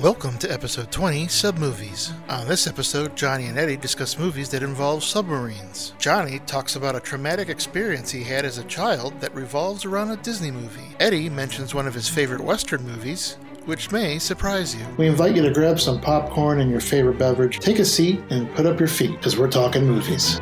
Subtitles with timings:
[0.00, 2.12] Welcome to episode 20, Submovies.
[2.28, 5.92] On this episode, Johnny and Eddie discuss movies that involve submarines.
[5.98, 10.16] Johnny talks about a traumatic experience he had as a child that revolves around a
[10.18, 10.94] Disney movie.
[11.00, 14.86] Eddie mentions one of his favorite Western movies, which may surprise you.
[14.98, 18.54] We invite you to grab some popcorn and your favorite beverage, take a seat, and
[18.54, 20.38] put up your feet because we're talking movies.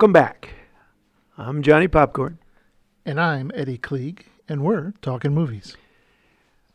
[0.00, 0.54] Welcome back.
[1.36, 2.38] I'm Johnny Popcorn.
[3.04, 5.76] And I'm Eddie Klieg, and we're talking movies.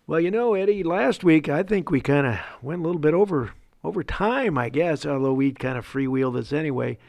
[0.05, 3.15] Well, you know, Eddie, last week I think we kind of went a little bit
[3.15, 3.51] over
[3.83, 6.99] over time, I guess, although we kind of freewheeled this anyway.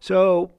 [0.00, 0.50] So,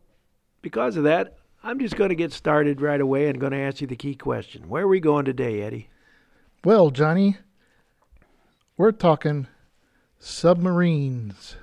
[0.64, 3.82] because of that, I'm just going to get started right away and going to ask
[3.82, 4.68] you the key question.
[4.68, 5.88] Where are we going today, Eddie?
[6.64, 7.38] Well, Johnny,
[8.76, 9.46] we're talking
[10.18, 11.58] submarines.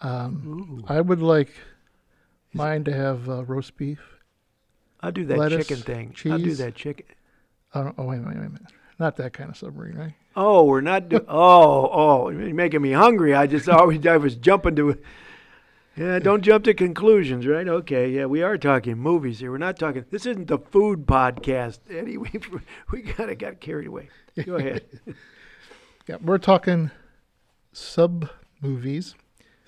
[0.00, 1.52] Um, I would like
[2.52, 4.00] mine to have uh, roast beef.
[5.00, 6.12] I'll do that lettuce, chicken thing.
[6.12, 6.32] Cheese.
[6.32, 7.06] I'll do that chicken.
[7.74, 8.72] Oh, oh, wait a minute, wait a minute.
[8.98, 10.14] Not that kind of submarine, right?
[10.34, 11.08] Oh, we're not.
[11.08, 13.34] Do- oh, oh, you're making me hungry.
[13.34, 14.98] I just always I was jumping to.
[15.96, 17.66] Yeah, don't jump to conclusions, right?
[17.66, 19.50] Okay, yeah, we are talking movies here.
[19.50, 20.04] We're not talking.
[20.10, 22.16] This isn't the food podcast, Eddie.
[22.18, 22.30] We
[22.90, 24.08] we kind of got carried away.
[24.44, 24.84] Go ahead.
[26.08, 26.90] Yeah, we're talking
[27.74, 28.30] sub
[28.62, 29.14] movies.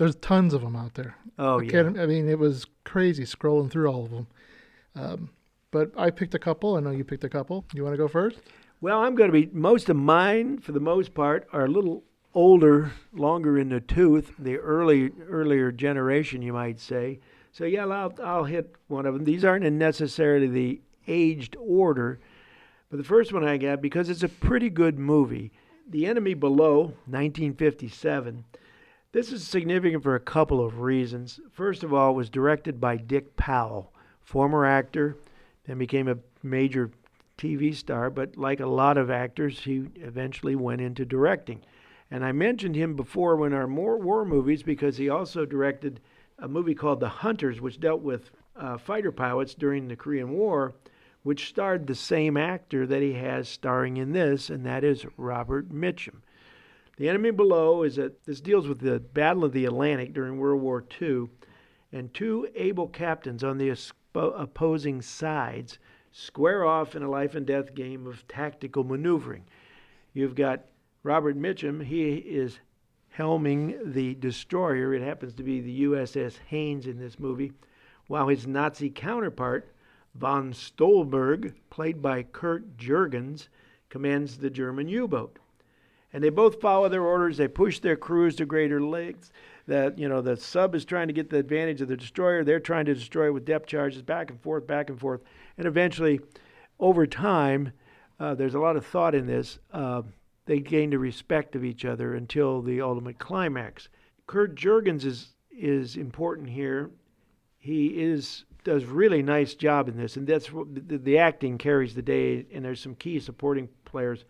[0.00, 1.14] There's tons of them out there.
[1.38, 1.80] Oh I yeah.
[1.80, 4.26] I mean, it was crazy scrolling through all of them.
[4.96, 5.30] Um,
[5.70, 6.76] but I picked a couple.
[6.76, 7.66] I know you picked a couple.
[7.74, 8.38] You want to go first?
[8.80, 12.02] Well, I'm going to be most of mine, for the most part, are a little
[12.32, 17.20] older, longer in the tooth, the early earlier generation, you might say.
[17.52, 19.24] So yeah, I'll I'll hit one of them.
[19.24, 22.20] These aren't necessarily the aged order,
[22.90, 25.52] but the first one I got because it's a pretty good movie.
[25.86, 28.44] The Enemy Below, 1957.
[29.12, 31.41] This is significant for a couple of reasons.
[31.50, 35.16] First of all, it was directed by Dick Powell, former actor,
[35.66, 36.93] and became a major
[37.37, 41.60] TV star, but like a lot of actors, he eventually went into directing.
[42.09, 45.99] And I mentioned him before when our more war movies because he also directed
[46.38, 50.75] a movie called The Hunters, which dealt with uh, fighter pilots during the Korean War,
[51.25, 55.70] which starred the same actor that he has starring in this, and that is Robert
[55.70, 56.22] Mitchum.
[57.00, 60.61] The Enemy Below is that this deals with the Battle of the Atlantic during World
[60.61, 61.28] War II,
[61.91, 63.75] and two able captains on the
[64.15, 65.78] opposing sides
[66.12, 69.44] square off in a life and death game of tactical maneuvering.
[70.12, 70.66] You've got
[71.03, 72.59] Robert Mitchum, he is
[73.17, 74.93] helming the destroyer.
[74.93, 77.53] It happens to be the USS Haynes in this movie,
[78.09, 79.72] while his Nazi counterpart,
[80.17, 83.49] von Stolberg, played by Kurt Jurgens,
[83.88, 85.38] commands the German U boat.
[86.12, 87.37] And they both follow their orders.
[87.37, 89.31] They push their crews to greater lengths.
[89.66, 92.43] That you know, the sub is trying to get the advantage of the destroyer.
[92.43, 95.20] They're trying to destroy it with depth charges, back and forth, back and forth.
[95.56, 96.20] And eventually,
[96.81, 97.72] over time,
[98.19, 99.59] uh, there's a lot of thought in this.
[99.72, 100.03] Uh,
[100.47, 103.88] they gain the respect of each other until the ultimate climax.
[104.26, 106.91] Kurt Jurgens is is important here.
[107.59, 112.03] He is does really nice job in this, and that's the, the acting carries the
[112.03, 112.47] day.
[112.53, 114.25] And there's some key supporting players,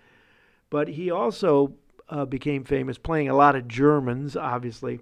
[0.70, 1.74] but he also
[2.08, 5.00] uh, became famous playing a lot of Germans, obviously.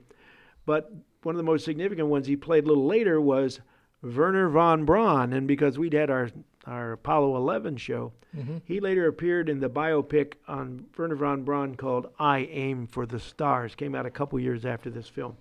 [0.67, 0.93] But
[1.23, 3.61] one of the most significant ones he played a little later was
[4.03, 6.31] Wernher von Braun, and because we'd had our
[6.67, 8.13] our Apollo 11 show,
[8.67, 13.19] he later appeared in the biopic on Wernher von Braun called "I Aim for the
[13.19, 15.37] Stars." Came out a couple years after this film.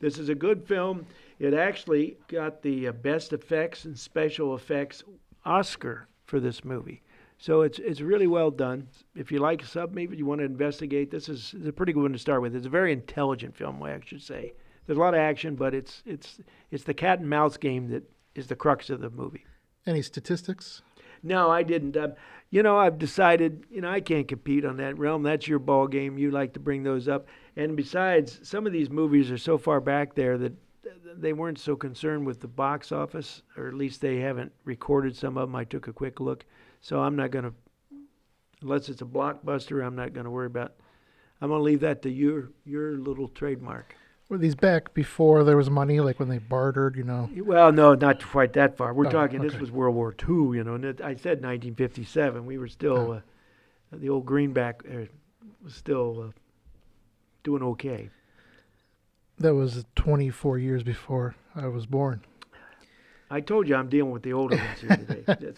[0.00, 1.04] This is a good film.
[1.40, 5.02] It actually got the uh, best effects and special effects
[5.44, 7.02] Oscar for this movie.
[7.38, 8.88] So it's it's really well done.
[9.14, 11.10] If you like sub movie, you want to investigate.
[11.10, 12.54] This is, is a pretty good one to start with.
[12.54, 14.52] It's a very intelligent film, I should say.
[14.86, 16.40] There's a lot of action, but it's it's
[16.70, 18.02] it's the cat and mouse game that
[18.34, 19.44] is the crux of the movie.
[19.86, 20.82] Any statistics?
[21.22, 21.96] No, I didn't.
[21.96, 22.14] Um,
[22.50, 23.66] you know, I've decided.
[23.70, 25.22] You know, I can't compete on that realm.
[25.22, 26.18] That's your ball game.
[26.18, 27.28] You like to bring those up.
[27.56, 30.54] And besides, some of these movies are so far back there that
[31.16, 35.36] they weren't so concerned with the box office, or at least they haven't recorded some
[35.36, 35.56] of them.
[35.56, 36.44] I took a quick look,
[36.80, 37.52] so I'm not going to,
[38.62, 40.74] unless it's a blockbuster, I'm not going to worry about.
[41.40, 43.94] I'm going to leave that to your your little trademark.
[44.28, 47.30] Were these back before there was money, like when they bartered, you know?
[47.34, 48.92] Well, no, not quite that far.
[48.92, 49.40] We're Oh, talking.
[49.40, 50.74] This was World War II, you know.
[50.74, 52.44] And it, I said 1957.
[52.44, 53.20] We were still uh,
[53.92, 55.06] the old greenback uh,
[55.64, 56.32] was still uh,
[57.42, 58.10] doing okay.
[59.38, 62.22] That was 24 years before I was born.
[63.30, 65.52] I told you I'm dealing with the older ones here today.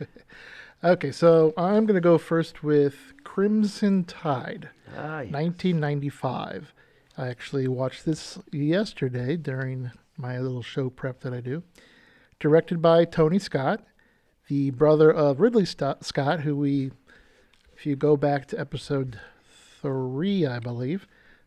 [0.84, 5.32] Okay, so I'm going to go first with Crimson Tide, ah, yeah.
[5.32, 6.72] 1995.
[7.18, 11.62] I actually watched this yesterday during my little show prep that I do.
[12.38, 13.82] Directed by Tony Scott,
[14.48, 16.90] the brother of Ridley Scott, who we,
[17.74, 19.18] if you go back to episode
[19.80, 21.06] three, I believe,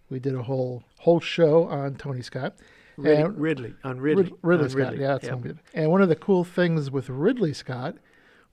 [0.10, 2.56] we did a whole whole show on Tony Scott.
[2.98, 4.24] Ridley, And- Ridley on Ridley.
[4.24, 5.58] Rid- Ridley on Scott, yeah, that's Yep.
[5.76, 7.96] And one of the cool things with Ridley Scott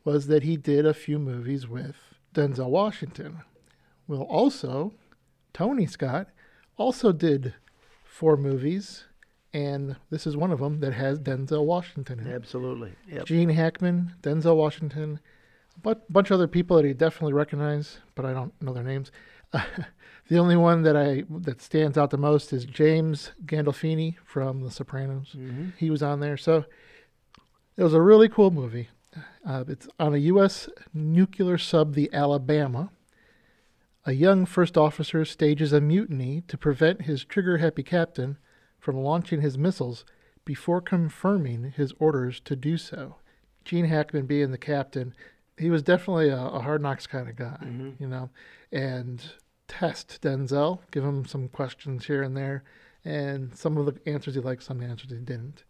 [0.06, 1.96] was that he did a few movies with
[2.32, 3.40] Denzel Washington.
[4.06, 4.94] Well, also,
[5.52, 6.28] Tony Scott
[6.78, 7.54] also did
[8.04, 9.04] four movies,
[9.52, 12.34] and this is one of them that has Denzel Washington in it.
[12.34, 12.92] Absolutely.
[13.08, 13.24] Yep.
[13.26, 15.18] Gene Hackman, Denzel Washington,
[15.84, 19.10] a bunch of other people that he definitely recognize, but I don't know their names.
[20.28, 24.70] the only one that I that stands out the most is James Gandolfini from The
[24.70, 25.34] Sopranos.
[25.36, 25.72] Mhm.
[25.76, 26.64] He was on there, so
[27.76, 28.88] it was a really cool movie.
[29.46, 30.68] Uh, it's on a U.S.
[30.92, 32.90] nuclear sub, the Alabama.
[34.04, 38.38] A young first officer stages a mutiny to prevent his trigger-happy captain
[38.78, 40.04] from launching his missiles
[40.44, 43.16] before confirming his orders to do so.
[43.64, 45.12] Gene Hackman being the captain,
[45.58, 47.98] he was definitely a, a hard knocks kind of guy, Mhm.
[48.00, 48.30] you know,
[48.70, 49.24] and
[49.66, 52.62] test Denzel, give him some questions here and there,
[53.04, 55.64] and some of the answers he liked, some answers he didn't.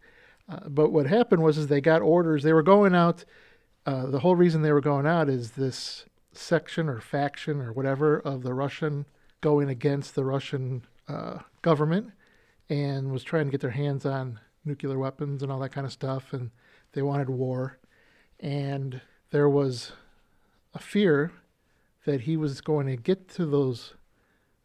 [0.49, 2.43] Uh, but what happened was, is they got orders.
[2.43, 3.25] They were going out.
[3.85, 8.19] Uh, the whole reason they were going out is this section or faction or whatever
[8.19, 9.05] of the Russian
[9.41, 12.11] going against the Russian uh, government
[12.69, 15.93] and was trying to get their hands on nuclear weapons and all that kind of
[15.93, 16.33] stuff.
[16.33, 16.51] And
[16.93, 17.77] they wanted war.
[18.39, 19.01] And
[19.31, 19.91] there was
[20.73, 21.31] a fear
[22.05, 23.93] that he was going to get to those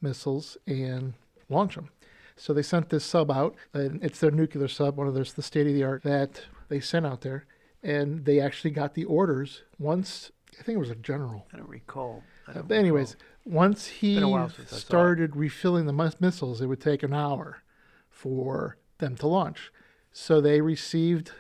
[0.01, 1.15] missiles and
[1.49, 1.91] launch them.
[2.37, 5.43] So they sent this sub out, and it's their nuclear sub, one of those the
[5.43, 7.47] state of the art that they sent out there,
[7.83, 10.31] and they actually got the orders once.
[10.59, 11.47] I think it was a general.
[11.53, 12.23] I don't recall.
[12.47, 14.81] I Uh, don't but anyways, once he been a while since I saw it.
[14.81, 17.63] started refilling the mis- missiles, it would take an hour
[18.11, 19.73] for them to launch.
[20.13, 21.33] So they received,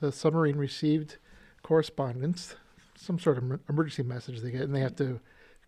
[0.00, 1.16] the submarine received
[1.62, 2.56] correspondence,
[2.96, 5.20] some sort of emergency message they get, and they have to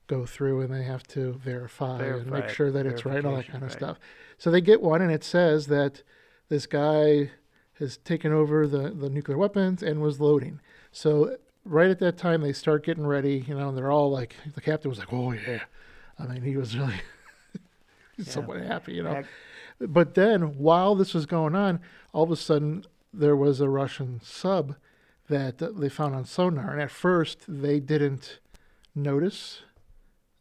[0.08, 3.36] go through and they have to verify, and make sure that it's right, and all
[3.36, 3.72] that kind of right.
[3.72, 3.98] stuff.
[4.38, 6.02] So they get one, and it says that
[6.48, 7.30] this guy
[7.78, 10.60] has taken over the, the nuclear weapons and was loading.
[10.90, 13.44] So right at that time, they start getting ready.
[13.46, 15.62] You know, and they're all like, the captain was like, "Oh yeah,"
[16.18, 17.00] I mean, he was really
[18.20, 18.94] somewhat happy.
[18.94, 19.26] You know, Heck,
[19.80, 21.80] but then while this was going on,
[22.12, 24.74] all of a sudden there was a Russian sub
[25.28, 28.38] that they found on sonar, and at first they didn't
[28.94, 29.62] notice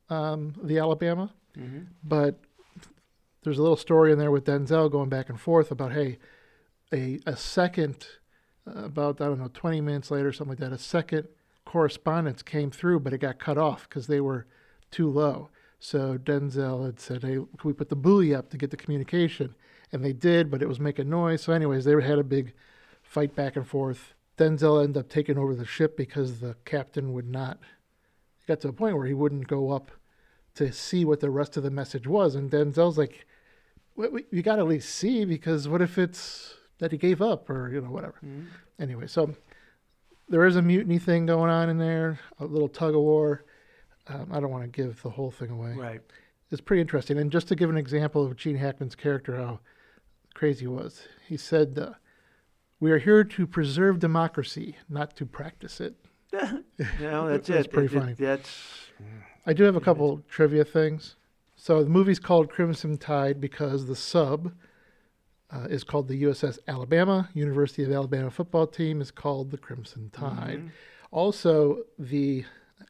[0.10, 1.88] um, the Alabama, mhm.
[2.04, 2.40] but
[3.44, 6.18] there's a little story in there with Denzel going back and forth about hey,
[6.94, 8.08] a a second,
[8.68, 11.28] uh, about I don't know, 20 minutes later, something like that, a second
[11.66, 14.48] correspondence came through, but it got cut off because they were
[14.90, 15.50] too low.
[15.80, 19.54] So Denzel had said, "Hey, can we put the buoy up to get the communication?"
[19.92, 21.44] And they did, but it was making noise.
[21.44, 22.54] So, anyways, they had a big
[23.04, 24.14] fight back and forth.
[24.38, 27.60] Denzel ended up taking over the ship because the captain would not.
[28.42, 29.92] It got to a point where he wouldn't go up
[30.58, 33.26] to see what the rest of the message was, and Denzel's like,
[33.96, 37.22] "Well, we- "You got to at least see because what if it's that he gave
[37.22, 38.46] up or you know whatever." Mhm.
[38.80, 39.36] Anyway, so
[40.30, 43.46] there is a mutiny thing going on in there, a little tug of war.
[44.08, 45.74] Um, I don't want to give the whole thing away.
[45.76, 46.02] Right.
[46.50, 47.18] It's pretty interesting.
[47.18, 49.60] And just to give an example of Gene Hackman's character, how
[50.34, 51.94] crazy he was, he said, uh,
[52.80, 55.96] "We are here to preserve democracy, not to practice it."
[57.02, 57.72] No, that's That's it.
[57.72, 58.14] pretty It- it- funny.
[58.14, 58.64] That's
[59.46, 61.16] I do have a couple trivia things.
[61.56, 64.52] So the movie's called Crimson Tide because the sub
[65.50, 67.30] uh, is called the USS Alabama.
[67.34, 70.64] University of Alabama football team is called the Crimson Tide.
[70.66, 70.70] Mhm.
[71.12, 72.44] Also, the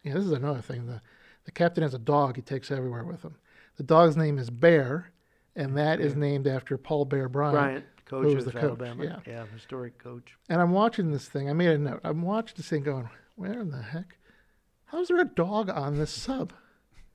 [0.04, 0.88] yeah, this is another thing.
[0.88, 1.02] The
[1.46, 3.36] the captain has a dog he takes everywhere with him.
[3.78, 5.12] The dog's name is Bear,
[5.56, 6.20] and that is Bear.
[6.22, 7.54] named after Paul Bear Bryant.
[7.56, 9.22] Bryant, coach was of the coach, Alabama.
[9.28, 9.46] yeah.
[9.54, 10.36] historic coach.
[10.50, 11.48] And I'm watching this thing.
[11.50, 12.02] I made a note.
[12.04, 14.18] I'm watching this thing going, where in the heck?
[14.88, 16.52] How's there a dog on this sub?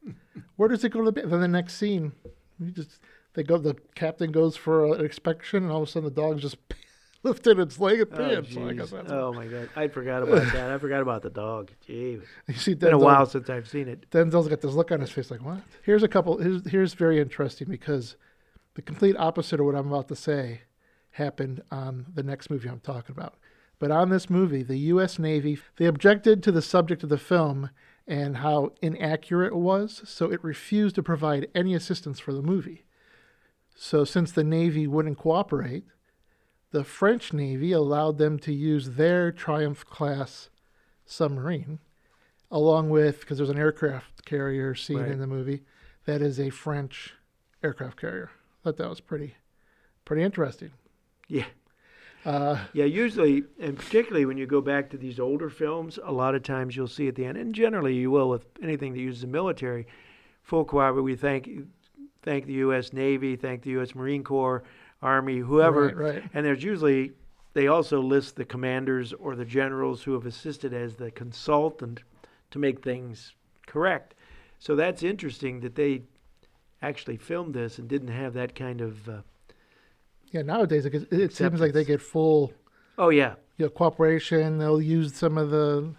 [0.57, 1.27] Where does it go to the?
[1.27, 2.13] Then the next scene,
[2.59, 3.01] we just
[3.35, 3.57] they go.
[3.59, 6.57] The captain goes for an inspection, and all of a sudden the dog's just
[7.23, 8.53] lifted its leg and Oh, pants.
[8.55, 10.71] so I guess oh my God, I forgot about that.
[10.71, 11.71] I forgot about the dog.
[11.87, 12.75] Gee, you see.
[12.75, 14.11] been a while since I've seen it.
[14.11, 15.61] Denzel's got this look on his face, like what?
[15.85, 16.39] Here's a couple.
[16.39, 18.17] Here's here's very interesting because
[18.75, 20.63] the complete opposite of what I'm about to say
[21.13, 23.35] happened on the next movie I'm talking about.
[23.83, 25.19] But on this movie, the U.S.
[25.19, 27.71] Navy they objected to the subject of the film
[28.07, 32.85] and how inaccurate it was, so it refused to provide any assistance for the movie.
[33.75, 35.83] So since the Navy wouldn't cooperate,
[36.71, 40.49] the French Navy allowed them to use their Triumph class
[41.05, 41.81] submarine
[42.53, 45.11] along with because there's an aircraft carrier scene Right.
[45.11, 45.65] in the movie
[46.05, 47.15] that is a French
[47.65, 48.31] aircraft carrier.
[48.61, 49.35] I Thought that was pretty,
[50.05, 50.71] pretty interesting.
[51.27, 51.47] Yeah,
[52.25, 56.35] Uh, Yeah, usually, and particularly when you go back to these older films, a lot
[56.35, 59.23] of times you'll see at the end, and generally you will with anything that uses
[59.23, 59.87] the military,
[60.43, 60.93] full choir.
[61.03, 61.49] We thank
[62.23, 62.93] thank the U.S.
[62.93, 63.95] Navy, thank the U.S.
[63.97, 64.63] Marine Corps,
[65.03, 66.23] Army, whoever, Right, right.
[66.35, 67.13] and there's usually
[67.55, 72.03] they also list the commanders or the generals who have assisted as the consultant
[72.53, 73.35] to make things
[73.67, 74.15] correct.
[74.59, 76.03] So that's interesting that they
[76.81, 79.09] actually filmed this and didn't have that kind of.
[79.09, 79.23] Uh,
[80.33, 82.53] yeah, nowadays it, it seems like they get full
[82.99, 84.59] oh yeah, you know, cooperation.
[84.59, 85.95] They'll use some of the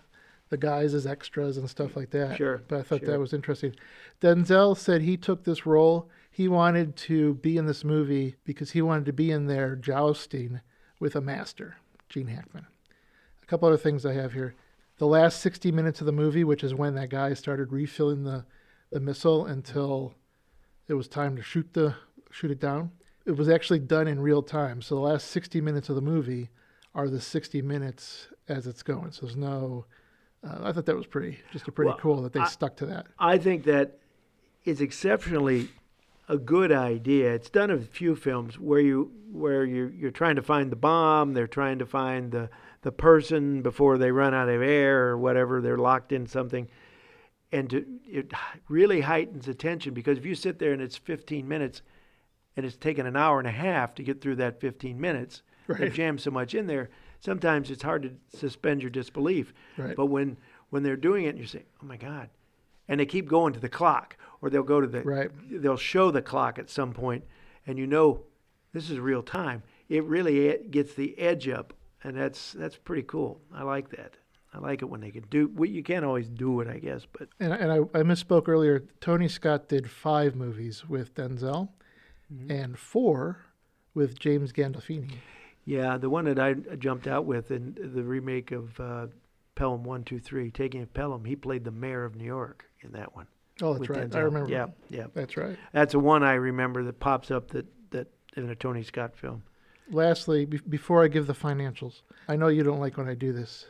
[0.49, 2.37] the guys as extras and stuff like that.
[2.37, 3.07] Sure, But I thought sure.
[3.09, 3.75] that was interesting.
[4.21, 6.09] Denzel said he took this role.
[6.29, 10.61] He wanted to be in this movie because he wanted to be in there jousting
[10.99, 12.67] with a master, Gene Hackman.
[13.41, 14.53] A couple other things I have here.
[14.97, 18.45] The last 60 minutes of the movie, which is when that guy started refilling the,
[18.91, 20.13] the missile until
[20.87, 21.95] it was time to shoot the
[22.29, 22.91] shoot it down.
[23.25, 24.81] It was actually done in real time.
[24.81, 26.49] So the last 60 minutes of the movie
[26.93, 29.11] are the 60 minutes as it's going.
[29.11, 29.85] So there's no.
[30.43, 32.75] Uh, I thought that was pretty, just a pretty Well, cool that they I- stuck
[32.77, 33.07] to that.
[33.17, 33.97] I think that
[34.65, 35.69] is exceptionally
[36.27, 37.33] a good idea.
[37.33, 40.75] It's done in a few films where you where you're you're trying to find the
[40.75, 42.49] bomb, they're trying to find the
[42.81, 46.67] the person before they run out of air or whatever, they're locked in something.
[47.53, 48.31] And to, it
[48.67, 51.81] really heightens attention because if you sit there and it's 15 minutes
[52.55, 55.79] and it's taken an hour and a half to get through that 15 minutes, Right.
[55.79, 56.89] they've jammed so much in there,
[57.21, 59.53] sometimes it's hard to suspend your disbelief.
[59.77, 59.95] Right.
[59.95, 60.37] But when
[60.69, 62.29] when they're doing it and you say, "Oh my God,"
[62.87, 65.31] and they keep going to the clock, or they'll go to the Right.
[65.49, 67.23] they'll show the clock at some point,
[67.65, 68.23] and you know
[68.73, 69.63] this is real time.
[69.87, 73.39] It really gets the edge up, and that's that's pretty cool.
[73.53, 74.17] I like that.
[74.55, 75.49] I like it when they can do.
[75.55, 78.83] Well, you can't always do it, I guess, but And, and I, I misspoke earlier.
[78.99, 81.69] Tony Scott did five movies with Denzel
[82.33, 82.51] Mm-hmm.
[82.51, 83.37] and four
[83.93, 85.11] with James Gandolfini.
[85.65, 89.07] yeah, the one that I jumped out with in the remake of uh,
[89.55, 92.91] Pelham One Two Three, Taking of Pelham, he played the mayor of New York in
[92.93, 93.27] that one.
[93.61, 94.15] Oh, that's right.
[94.15, 94.49] I remember.
[94.49, 95.05] Yeah, yeah.
[95.13, 95.55] That's right.
[95.73, 99.43] That's the one I remember that pops up that that in a Tony Scott film.
[99.91, 103.31] Lastly, be- before I give the financials, I know you don't like when I do
[103.31, 103.67] this.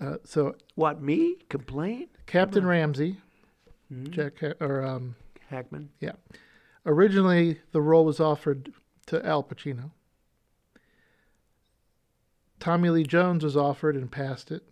[0.00, 2.08] Uh, so What me complain?
[2.26, 3.16] Captain Ramsey,
[3.92, 4.10] Mhm.
[4.10, 5.16] Jack Ha- or um,
[5.48, 5.90] Hackman.
[6.00, 6.12] yeah,
[6.86, 8.72] originally the role was offered
[9.06, 9.90] to Al Pacino.
[12.58, 14.62] Tommy Lee Jones was offered and passed it.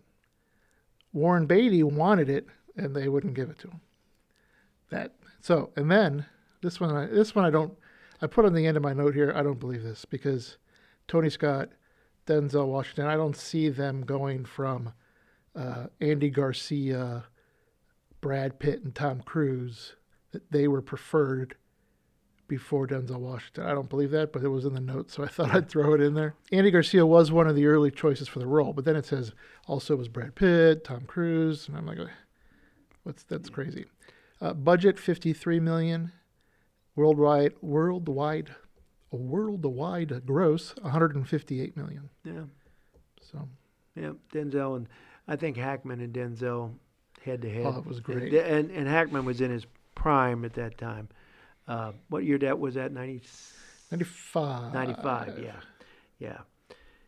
[1.11, 3.81] Warren Beatty wanted it and they wouldn't give it to him.
[4.89, 6.25] That so and then
[6.61, 7.73] this one I, this one I don't
[8.21, 10.57] I put on the end of my note here I don't believe this because
[11.07, 11.69] Tony Scott,
[12.27, 14.93] Denzel Washington I don't see them going from
[15.55, 17.25] uh, Andy Garcia,
[18.21, 19.95] Brad Pitt and Tom Cruise
[20.31, 21.55] that they were preferred
[22.49, 23.65] before Denzel Washington.
[23.65, 25.93] I don't believe that, but it was in the notes, so I thought I'd throw
[25.93, 26.35] it in there.
[26.51, 29.31] Andy Garcia was one of the early choices for the role, but then it says
[29.67, 31.99] also was Brad Pitt, Tom Cruise, and I'm like,
[33.03, 33.85] what's that's crazy.
[34.41, 36.11] Uh, budget 53 million,
[36.95, 38.49] worldwide worldwide
[39.11, 42.09] a worldwide gross 158 million.
[42.23, 42.43] Yeah,
[43.21, 43.47] So
[43.95, 44.11] yeah.
[44.33, 44.87] Denzel and
[45.27, 46.73] I think Hackman and Denzel
[47.23, 47.65] head to head.
[47.65, 48.33] Oh, it was great.
[48.33, 49.65] And, and and Hackman was in his
[49.95, 51.09] prime at that time.
[51.69, 52.91] Uh, what year that was that?
[52.91, 53.21] 90,
[53.91, 54.73] 95.
[54.73, 55.51] 95, Yeah,
[56.19, 56.37] yeah.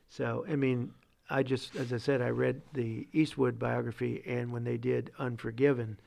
[0.09, 0.91] So I mean,
[1.29, 5.99] I just as I said, I read the Eastwood biography, and when they did Unforgiven,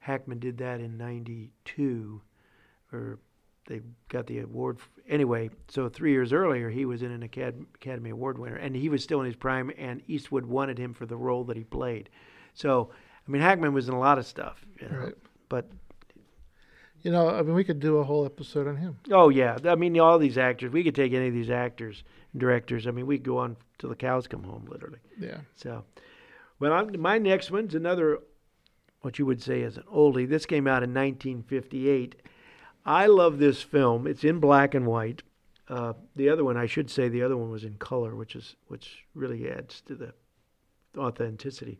[0.00, 2.20] Hackman did that in '92,
[2.92, 3.18] or
[3.66, 4.78] they got the award.
[5.08, 9.02] anyway, so three years earlier, he was in an Academy Award winner, and he was
[9.04, 9.70] still in his prime.
[9.78, 12.10] And Eastwood wanted him for the role that he played.
[12.54, 12.90] So,
[13.26, 15.14] I mean, Hackman was in a lot of stuff, you know, Right.
[15.48, 15.70] but
[17.02, 18.98] You know, I mean, we could do a whole episode on him.
[19.10, 20.72] Oh yeah, I mean all these actors.
[20.72, 22.04] We could take any of these actors
[22.36, 22.86] directors.
[22.86, 24.98] I mean, we could go on till the cows come home, literally.
[25.18, 25.38] Yeah.
[25.54, 25.84] So,
[26.58, 28.20] well, I'm, my next one's another,
[29.02, 30.28] what you would say is an oldie.
[30.28, 32.16] This came out in 1958.
[32.84, 34.06] I love this film.
[34.06, 35.22] It's in black and white.
[35.68, 38.56] Uh, the other one, I should say, the other one was in color, which is
[38.68, 40.12] which really adds to the
[40.96, 41.78] authenticity.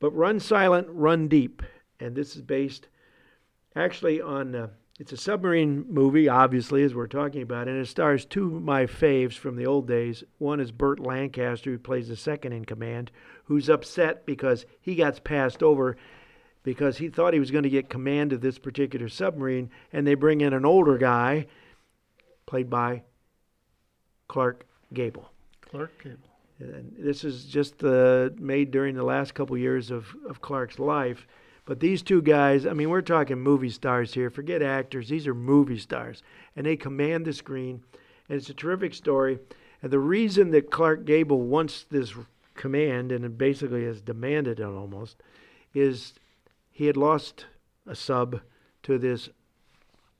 [0.00, 1.62] But Run Silent, Run Deep,
[2.00, 2.88] and this is based
[3.76, 4.54] actually on.
[4.54, 8.62] Uh, it's a submarine movie, obviously, as we're talking about, and it stars two of
[8.62, 10.22] my faves from the old days.
[10.38, 13.10] One is Burt Lancaster, who plays the second in command,
[13.44, 15.96] who's upset because he got passed over
[16.62, 20.14] because he thought he was going to get command of this particular submarine, and they
[20.14, 21.46] bring in an older guy,
[22.46, 23.02] played by
[24.28, 25.30] Clark Gable.
[25.60, 26.18] Clark Gable.
[26.60, 31.26] And this is just uh, made during the last couple years of, of Clark's life.
[31.64, 34.30] But these two guys, I mean, we're talking movie stars here.
[34.30, 36.22] Forget actors, these are movie stars.
[36.56, 37.82] And they command the screen.
[38.28, 39.38] And it's a terrific story.
[39.80, 42.14] And the reason that Clark Gable wants this
[42.54, 45.16] command and basically has demanded it almost
[45.74, 46.14] is
[46.70, 47.46] he had lost
[47.86, 48.40] a sub
[48.82, 49.28] to this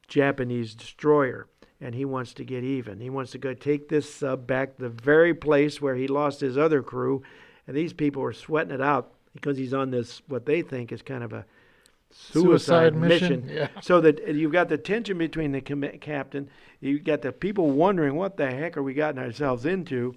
[0.09, 1.49] Japanese destroyer
[1.81, 3.01] and he wants to get even.
[3.01, 6.41] He wants to go take this sub back to the very place where he lost
[6.41, 7.23] his other crew
[7.67, 11.03] and these people are sweating it out because he's on this what they think is
[11.03, 11.45] kind of a
[12.11, 13.57] suicide, Suicide mission, mission.
[13.57, 13.69] yeah.
[13.81, 18.15] So that you've got the tension between the com- captain, you've got the people wondering
[18.17, 20.15] what the heck are we gotten ourselves into,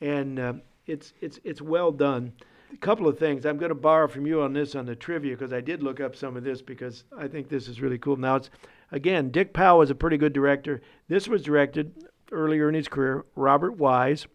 [0.00, 0.52] and uh,
[0.86, 2.32] it's it's it's well done.
[2.72, 5.36] A couple of things I'm going to borrow from you on this on the trivia
[5.36, 8.16] because I did look up some of this because I think this is really cool.
[8.16, 8.50] Now it's
[8.90, 10.80] again Dick Powell is a pretty good director.
[11.08, 11.92] This was directed
[12.32, 13.24] earlier in his career.
[13.36, 14.26] Robert Wise,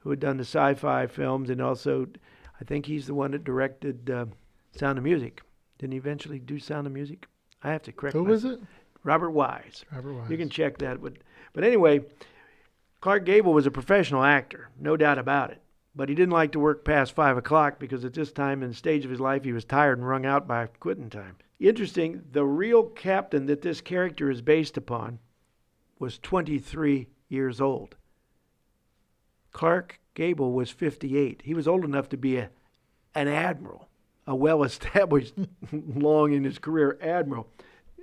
[0.00, 2.08] who had done the sci-fi films and also
[2.60, 4.26] I think he's the one that directed uh,
[4.72, 5.42] Sound of Music.
[5.78, 7.26] Didn't he eventually do Sound of Music?
[7.62, 8.14] I have to correct.
[8.14, 8.60] Who was it?
[9.02, 9.84] Robert Wise.
[9.92, 10.30] Robert Wise.
[10.30, 11.02] You can check that.
[11.02, 11.14] But,
[11.52, 12.00] but anyway,
[13.00, 15.60] Clark Gable was a professional actor, no doubt about it.
[15.96, 18.74] But he didn't like to work past five o'clock because at this time in the
[18.74, 21.36] stage of his life, he was tired and wrung out by quitting time.
[21.60, 25.20] Interesting, the real captain that this character is based upon
[25.98, 27.94] was 23 years old.
[29.54, 31.40] Clark Gable was 58.
[31.44, 32.50] He was old enough to be a,
[33.14, 33.88] an admiral,
[34.26, 35.32] a well established,
[35.72, 37.48] long in his career admiral.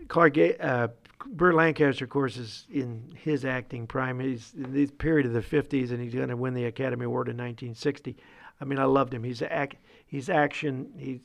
[0.08, 0.88] Clark, uh,
[1.28, 4.20] Burt Lancaster, of course, is in his acting prime.
[4.20, 7.28] He's in the period of the 50s, and he's going to win the Academy Award
[7.28, 8.18] in 1960.
[8.60, 9.24] I mean, I loved him.
[9.24, 10.92] He's ac- he's action.
[10.98, 11.20] He's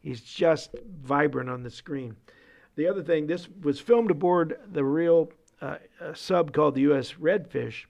[0.00, 2.16] he's just vibrant on the screen.
[2.76, 5.76] The other thing, this was filmed aboard the real uh,
[6.14, 7.14] sub called the U.S.
[7.14, 7.84] Redfish.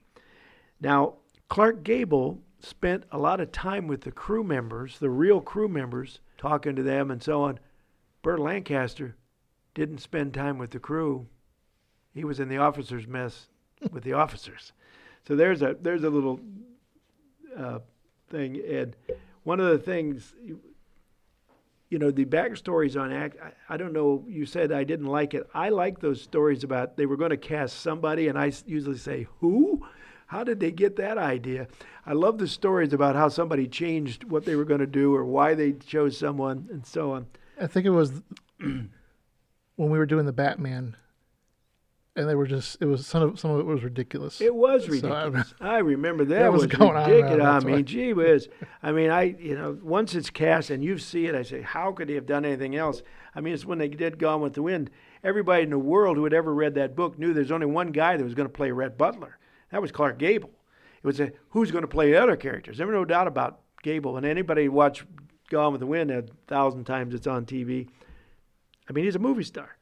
[0.81, 1.15] Now,
[1.49, 6.19] Clark Gable spent a lot of time with the crew members, the real crew members,
[6.37, 7.59] talking to them and so on.
[8.21, 9.15] Burt Lancaster
[9.73, 11.27] didn't spend time with the crew.
[12.13, 13.47] He was in the officers' mess
[13.91, 14.73] with the officers.
[15.27, 16.39] So there's a there's a little
[17.57, 17.79] uh,
[18.29, 18.95] thing, and
[19.43, 20.33] one of the things,
[21.89, 23.37] you know, the backstories on act.
[23.41, 24.23] I, I don't know.
[24.27, 25.47] You said I didn't like it.
[25.53, 29.27] I like those stories about they were going to cast somebody, and I usually say
[29.39, 29.85] who.
[30.29, 31.67] How did they get that idea?
[32.05, 35.25] I love the stories about how somebody changed what they were going to do or
[35.25, 37.25] why they chose someone and so on.
[37.59, 38.21] I think it was
[38.59, 38.89] when
[39.75, 40.95] we were doing the Batman,
[42.15, 44.39] and they were just it was some of some of it was ridiculous.
[44.41, 45.53] It was So, I- ridiculous.
[45.61, 47.39] I remember that, That was was, going on ridiculous.
[47.39, 48.49] around, I mean, gee whiz.
[48.83, 51.91] I mean, I you know once it's cast and you see it, I say, how
[51.91, 53.01] could he have done anything else?
[53.35, 54.89] I mean, it's when they did Gone with the Wind.
[55.23, 58.15] Everybody in the world who had ever read that book knew there's only one guy
[58.15, 59.37] that was going to play Rhett Butler.
[59.71, 60.51] That was Clark Gable.
[61.01, 62.77] It was a who's going to play the other characters.
[62.77, 64.17] There was no doubt about Gable.
[64.17, 65.03] And anybody who watched
[65.49, 67.87] Gone with the Wind a thousand times it's on TV.
[68.89, 69.77] I mean, he's a movie star.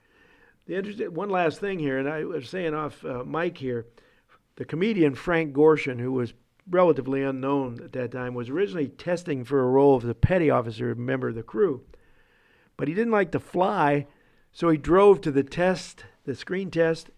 [0.65, 3.85] The interesting one last thing here, and I was saying off uh, mic here,
[4.57, 6.33] the comedian Frank Gorshin, who was
[6.69, 10.93] relatively unknown at that time, was originally testing for a role of a petty officer,
[10.93, 11.83] member of the crew,
[12.75, 14.07] but he didn't like to fly,
[14.51, 17.09] so he drove to the test, the screen test,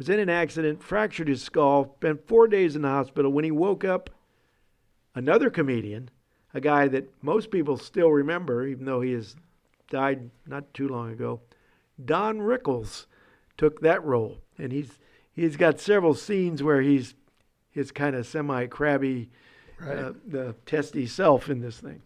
[0.00, 3.30] was in an accident, fractured his skull, spent four days in the hospital.
[3.30, 4.08] When he woke up,
[5.14, 6.08] another comedian,
[6.54, 9.36] a guy that most people still remember, even though he has
[9.90, 11.42] died not too long ago,
[12.02, 13.04] Don Rickles
[13.58, 14.98] took that role, and he's
[15.32, 17.14] he's got several scenes where he's
[17.70, 19.28] his kind of semi crabby,
[19.78, 19.98] Right.
[19.98, 22.00] uh, the testy self in this thing.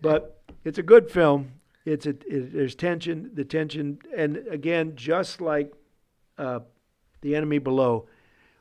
[0.00, 1.54] but it's a good film.
[1.84, 5.72] It's a it, there's tension, the tension, and again, just like
[6.38, 6.60] uh,
[7.22, 8.06] the enemy below,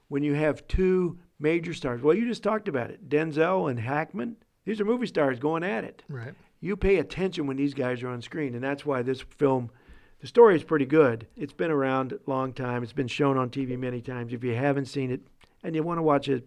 [0.07, 2.01] when you have two major stars.
[2.01, 4.37] Well, you just talked about it, Denzel and Hackman.
[4.65, 6.35] These are movie stars going at it right.
[6.59, 9.71] you pay attention when these guys are on screen, and that's why this film,
[10.19, 11.27] the story is pretty good.
[11.35, 12.83] It's been around a long time.
[12.83, 14.33] It's been shown on TV many times.
[14.33, 15.21] If you haven't seen it,
[15.63, 16.43] and you want to watch a,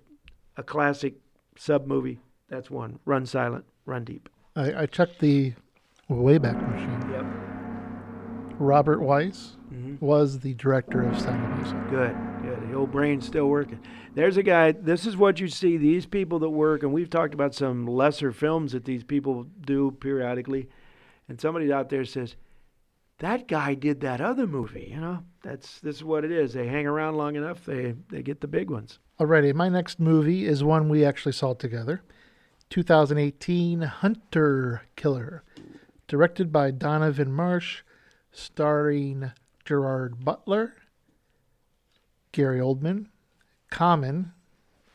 [0.56, 1.14] a classic
[1.56, 3.00] sub movie, that's one.
[3.04, 4.28] Run Silent, Run Deep.
[4.56, 5.54] I, I checked the
[6.08, 7.10] Wayback Machine.
[7.10, 7.33] Yep.
[8.64, 11.90] Robert Wise hmm was the director of Sound of Music.
[11.90, 12.70] Good, good.
[12.70, 13.80] The old brain's still working.
[14.14, 14.72] There's a guy.
[14.72, 15.76] This is what you see.
[15.76, 19.90] These people that work, and we've talked about some lesser films that these people do
[19.92, 20.68] periodically,
[21.28, 22.36] and somebody out there says,
[23.18, 26.52] "That guy did that other movie." You know, that's this is what it is.
[26.52, 28.98] They hang around long enough, they they get the big ones.
[29.20, 32.02] Alrighty, my next movie is one we actually saw together.
[32.70, 35.44] 2018 Hunter Killer,
[36.08, 37.82] directed by Donovan Marsh,
[38.34, 39.32] starring
[39.64, 40.74] Gerard Butler,
[42.32, 43.06] Gary Oldman,
[43.70, 44.32] Common,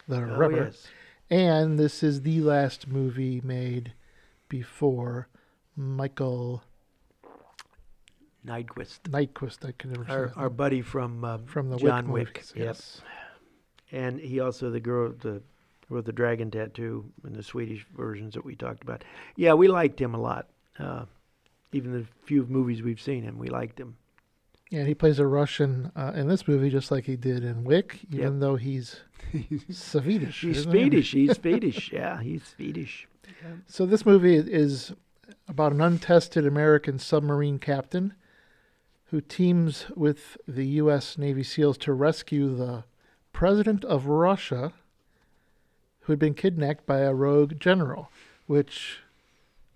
[0.07, 0.87] the Oh rubber, yes,
[1.29, 3.93] and this is the last movie made
[4.47, 5.27] before
[5.75, 6.63] Michael
[8.45, 9.67] Nyqvist, Nyqvist.
[9.67, 12.45] I can never say our our buddy from uh, from the John Wick Wick.
[12.55, 12.65] Yep.
[12.65, 13.01] Yes.
[13.91, 15.41] and he also the girl the
[15.89, 19.03] with the dragon tattoo and the Swedish versions that we talked about.
[19.35, 20.47] Yeah, we liked him a lot.
[20.77, 21.05] Uh,
[21.71, 23.97] even the few movies we've seen him, we liked him.
[24.69, 28.01] Yeah, he plays a Russian uh, in this movie just like he did in Wick,
[28.11, 28.39] even Yep.
[28.39, 28.97] though he's
[29.71, 30.41] Swedish.
[30.41, 30.79] He's isn't he?
[30.81, 31.11] Swedish.
[31.11, 31.91] He's Swedish.
[31.91, 33.07] Yeah, he's Swedish.
[33.67, 34.93] So this movie is
[35.47, 38.13] about an untested American submarine captain
[39.05, 41.17] who teams with the U.S.
[41.17, 42.83] Navy SEALs to rescue the
[43.33, 44.73] president of Russia,
[46.01, 48.11] who had been kidnapped by a rogue general.
[48.45, 48.99] Which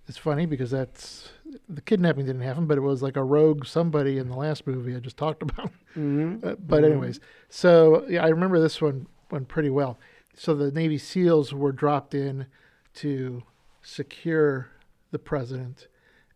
[0.08, 1.30] is funny because that's
[1.70, 4.96] the kidnapping didn't happen, but it was like a rogue somebody in the last movie
[4.96, 5.72] I just talked about.
[5.96, 6.46] Mm-hmm.
[6.46, 9.98] Uh, but anyways, so yeah, I remember this one one pretty well.
[10.36, 12.48] So the Navy SEALs were dropped in
[12.96, 13.44] to
[13.82, 14.70] secure
[15.12, 15.88] the president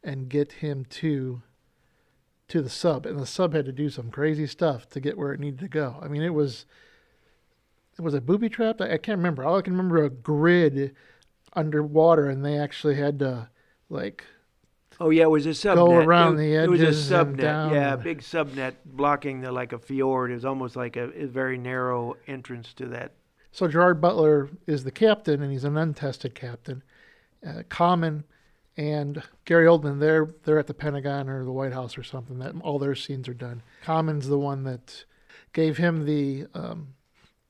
[0.04, 1.42] and get him to
[2.48, 5.34] to the sub, and the sub had to do some crazy stuff to get where
[5.34, 6.00] it needed to go.
[6.02, 6.66] I mean, it was
[7.98, 8.80] it was a booby trap.
[8.80, 9.44] I, I can't remember.
[9.44, 10.96] All I can remember a grid
[11.54, 13.50] underwater, and they actually had to
[13.90, 14.24] like
[15.00, 15.76] Oh yeah, it was a subnet.
[15.76, 17.38] Go around it, the It was a edges subnet.
[17.38, 17.74] down.
[17.74, 20.32] Yeah, a big subnet blocking the like a fjord.
[20.32, 23.12] It was almost like a, a very narrow entrance to that.
[23.52, 26.82] So Gerard Butler is the captain, and he's an untested captain.
[27.48, 28.24] Uh, Common
[28.76, 32.40] and Gary Oldman, they're they're at the Pentagon or the White House or something.
[32.40, 33.62] That all their scenes are done.
[33.84, 35.06] Common's the one that
[35.54, 36.96] gave him the um,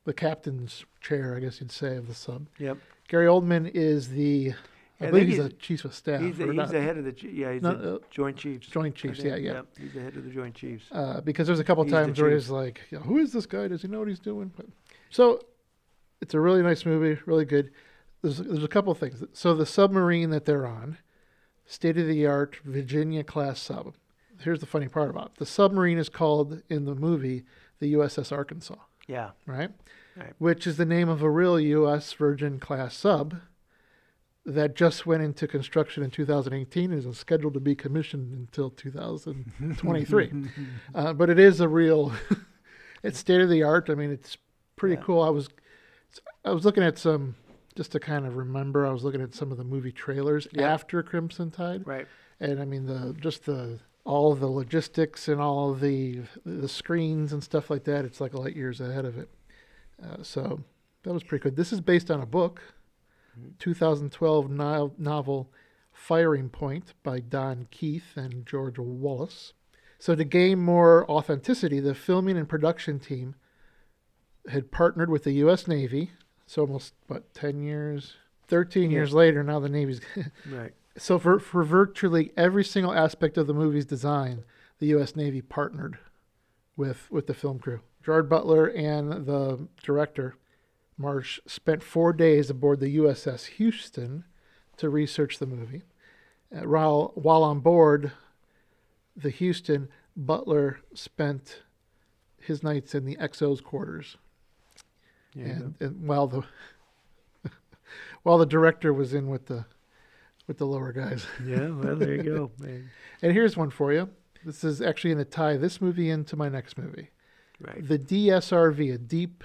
[0.03, 2.47] the captain's chair, I guess you'd say, of the sub.
[2.59, 2.77] Yep.
[3.07, 4.53] Gary Oldman is the,
[4.99, 6.21] I, I believe he's, he's- the chief of staff.
[6.21, 7.53] He's the, he's not- the head of the yeah.
[7.53, 8.67] He's No, the uh, Joint Chiefs.
[8.67, 9.29] Joint Chiefs, think.
[9.29, 9.61] yeah, yeah.
[9.79, 10.85] He's the head of the Joint Chiefs.
[10.91, 13.67] uh, because there's a couple He's times where he's like, "Who is this guy?
[13.67, 14.65] Does he know what he's doing?" But,
[15.09, 15.41] so
[16.21, 17.71] it's a really nice movie, really good.
[18.23, 19.23] There's there's a couple things.
[19.33, 20.97] So the submarine that they're on,
[21.65, 23.93] state of the art Virginia class sub.
[24.39, 25.31] Here's the funny part about it.
[25.37, 27.43] the submarine is called in the movie
[27.79, 28.75] the USS Arkansas,
[29.07, 29.31] yeah.
[29.47, 29.69] right?
[30.15, 30.33] Right.
[30.39, 32.13] Which is the name of a real U.S.
[32.13, 33.39] Virgin class sub
[34.47, 40.31] that just went into construction in 2018 and is scheduled to be commissioned until 2023.
[40.95, 42.13] uh, but it is a real,
[43.03, 43.89] it's state of the art.
[43.89, 44.37] I mean, it's
[44.77, 45.01] pretty Yeah.
[45.01, 45.21] cool.
[45.21, 45.49] I was,
[46.45, 47.35] I was looking at some,
[47.75, 50.73] just to kind of remember, I was looking at some of the movie trailers Yeah.
[50.73, 52.07] after Crimson Tide, Right.
[52.39, 57.43] and I mean the just the all the logistics and all the the screens and
[57.43, 58.05] stuff like that.
[58.05, 59.29] It's like light years ahead of it.
[60.01, 60.63] Uh, so
[61.03, 61.55] that was pretty good.
[61.57, 62.61] This is based on a book,
[63.59, 65.51] 2012 no- novel
[65.91, 69.53] Firing Point by Don Keith and George Wallace.
[69.99, 73.35] So to gain more authenticity, the filming and production team
[74.49, 75.67] had partnered with the U.S.
[75.67, 76.11] Navy.
[76.45, 78.13] So almost what 10 years,
[78.47, 78.97] 13 Yeah.
[78.97, 79.99] years later, now the Navy's
[80.49, 80.73] Right.
[80.97, 84.43] so for for virtually every single aspect of the movie's design,
[84.79, 85.15] the U.S.
[85.15, 85.97] Navy partnered
[86.77, 87.81] with with the film crew.
[88.03, 90.35] Gerard Butler and the director,
[90.97, 94.23] Marsh, spent four days aboard the USS Houston
[94.77, 95.83] to research the movie.
[96.55, 98.11] Uh, while while on board
[99.15, 101.61] the Houston, Butler spent
[102.39, 104.17] his nights in the XO's quarters,
[105.35, 105.43] go.
[105.43, 106.43] and, and while the
[108.23, 109.65] while the director was in with the
[110.47, 111.25] with the lower guys.
[111.45, 111.69] Yeah.
[111.69, 112.51] Well, there you go.
[112.59, 112.89] man.
[113.21, 114.09] And here's one for you.
[114.45, 117.09] This is actually going to tie this movie into my next movie.
[117.59, 117.85] Right.
[117.85, 119.43] The DSRV, a deep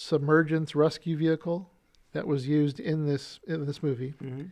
[0.00, 1.70] submergence rescue vehicle
[2.12, 4.44] that was used in this in this movie, hmm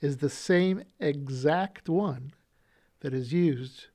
[0.00, 2.30] is the same exact one
[3.00, 3.86] that is used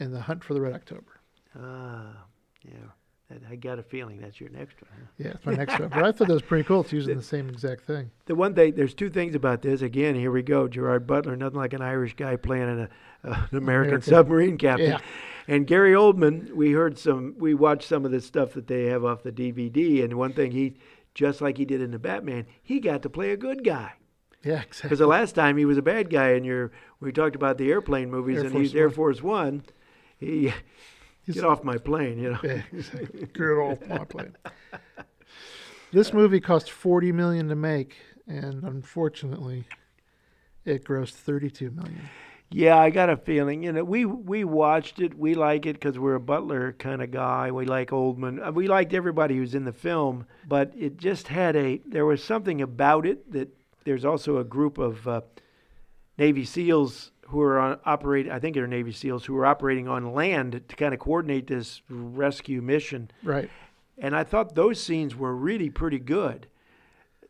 [0.00, 1.20] in the Hunt for the Red October.
[1.54, 2.24] Ah.
[2.64, 2.90] Yeah.
[3.30, 4.90] That- I got a feeling that's your next one.
[4.94, 5.06] Huh?
[5.18, 5.88] Yeah, it's my next one.
[5.88, 6.80] But I thought that was pretty cool.
[6.80, 8.10] It's using the same exact thing.
[8.26, 9.82] The one thing, there's two things about this.
[9.82, 10.66] Again, here we go.
[10.68, 12.86] Gerard Butler, nothing like an Irish guy playing an, uh,
[13.24, 14.02] an American, American.
[14.02, 14.90] submarine captain.
[14.92, 14.98] Yeah.
[15.46, 19.04] And Gary Oldman, we heard some, we watched some of the stuff that they have
[19.04, 20.04] off the DVD.
[20.04, 20.74] And one thing he,
[21.14, 23.92] just like he did in the Batman, he got to play a good guy.
[24.44, 24.88] Yeah, exactly.
[24.88, 27.70] Because the last time he was a bad guy, and your we talked about the
[27.70, 29.64] airplane movies, Air and Force he's Air Force One.
[30.16, 30.52] He
[31.34, 32.38] get off my plane, you know.
[32.42, 33.28] Yeah, exactly.
[33.32, 34.36] Get off my plane.
[35.92, 39.64] This movie cost forty million to make, and unfortunately,
[40.64, 42.08] it grossed thirty-two million.
[42.50, 43.62] Yeah, I got a feeling.
[43.62, 45.18] You know, we we watched it.
[45.18, 47.50] We like it because we're a Butler kind of guy.
[47.50, 48.46] We like Oldman.
[48.46, 51.80] Uh, We liked everybody who's in the film, but it just had a.
[51.86, 55.20] There was something about it that there's also a group of uh,
[56.16, 58.28] Navy SEALs who are on operate.
[58.30, 61.82] I think they're Navy SEALs who are operating on land to kind of coordinate this
[61.88, 63.10] rescue mission.
[63.22, 63.50] Right.
[63.98, 66.46] And I thought those scenes were really pretty good.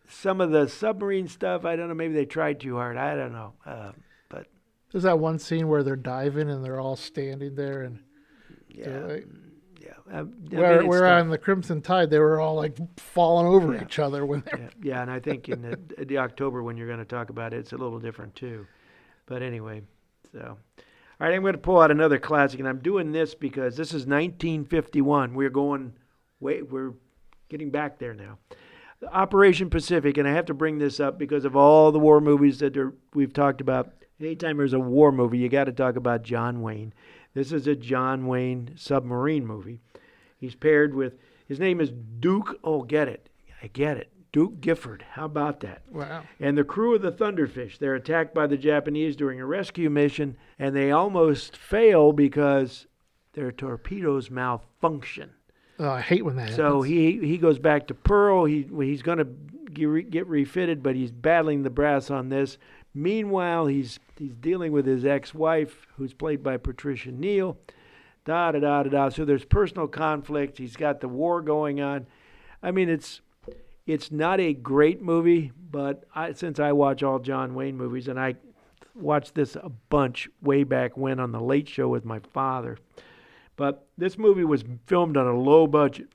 [0.08, 1.94] Some of the submarine stuff, I don't know.
[1.94, 2.96] Maybe they tried too hard.
[2.96, 3.52] I don't know.
[3.66, 3.92] Uh,
[4.28, 4.46] but
[4.92, 8.00] There's that one scene where they're diving and they're all standing there, and
[8.68, 8.98] yeah.
[9.00, 9.26] like,
[9.80, 13.74] Yeah, uh, I Where, where on the Crimson Tide, they were all like falling over
[13.74, 13.82] Yeah.
[13.82, 16.86] each other when they yeah, yeah, and I think in the, the October when you're
[16.86, 18.66] going to talk about it, it's a little different too.
[19.28, 19.82] But anyway,
[20.32, 20.56] so
[21.20, 23.88] all right, I'm going to pull out another classic, and I'm doing this because this
[23.88, 25.34] is 1951.
[25.34, 25.92] We're going
[26.38, 26.92] way, we're
[27.48, 28.38] getting back there now.
[29.12, 32.58] Operation Pacific, and I have to bring this up because of all the war movies
[32.60, 33.90] that are, we've talked about.
[34.20, 36.92] Anytime there's a war movie, you got to talk about John Wayne.
[37.34, 39.80] This is a John Wayne submarine movie.
[40.38, 41.14] He's paired with
[41.48, 42.58] his name is Duke.
[42.62, 43.28] Oh, get it,
[43.62, 45.04] I get it, Duke Gifford.
[45.12, 45.82] How about that?
[45.90, 46.22] Wow.
[46.38, 50.36] And the crew of the Thunderfish, they're attacked by the Japanese during a rescue mission,
[50.58, 52.86] and they almost fail because
[53.32, 55.30] their torpedoes malfunction.
[55.78, 56.86] Oh, I hate when that So happens.
[56.86, 58.44] he he goes back to Pearl.
[58.44, 59.24] He he's going to
[60.02, 62.58] get refitted, but he's battling the brass on this.
[62.94, 67.56] Meanwhile, he's he's dealing with his ex-wife, who's played by Patricia Neal.
[68.24, 69.08] Da da da da da.
[69.08, 70.58] So there's personal conflict.
[70.58, 72.06] He's got the war going on.
[72.62, 73.20] I mean, it's
[73.88, 78.20] it's not a great movie, but I, since I watch all John Wayne movies, and
[78.20, 78.34] I
[78.94, 82.76] watched this a bunch way back when on the Late Show with my father.
[83.56, 86.08] But this movie was filmed on a low budget.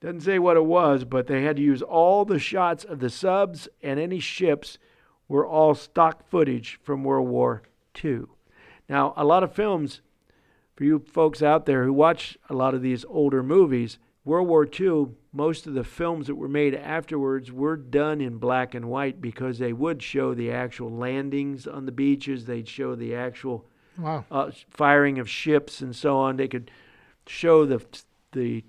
[0.00, 3.10] Doesn't say what it was, but they had to use all the shots of the
[3.10, 4.78] subs and any ships
[5.28, 7.62] were all stock footage from World War
[8.02, 8.22] II.
[8.88, 10.00] Now, a lot of films,
[10.76, 14.68] for you folks out there who watch a lot of these older movies, World War
[14.68, 19.20] II, most of the films that were made afterwards were done in black and white
[19.20, 23.64] because they would show the actual landings on the beaches, they'd show the actual
[23.96, 24.24] wow.
[24.32, 26.36] uh, firing of ships and so on.
[26.36, 26.72] They could
[27.28, 27.84] show the
[28.32, 28.64] the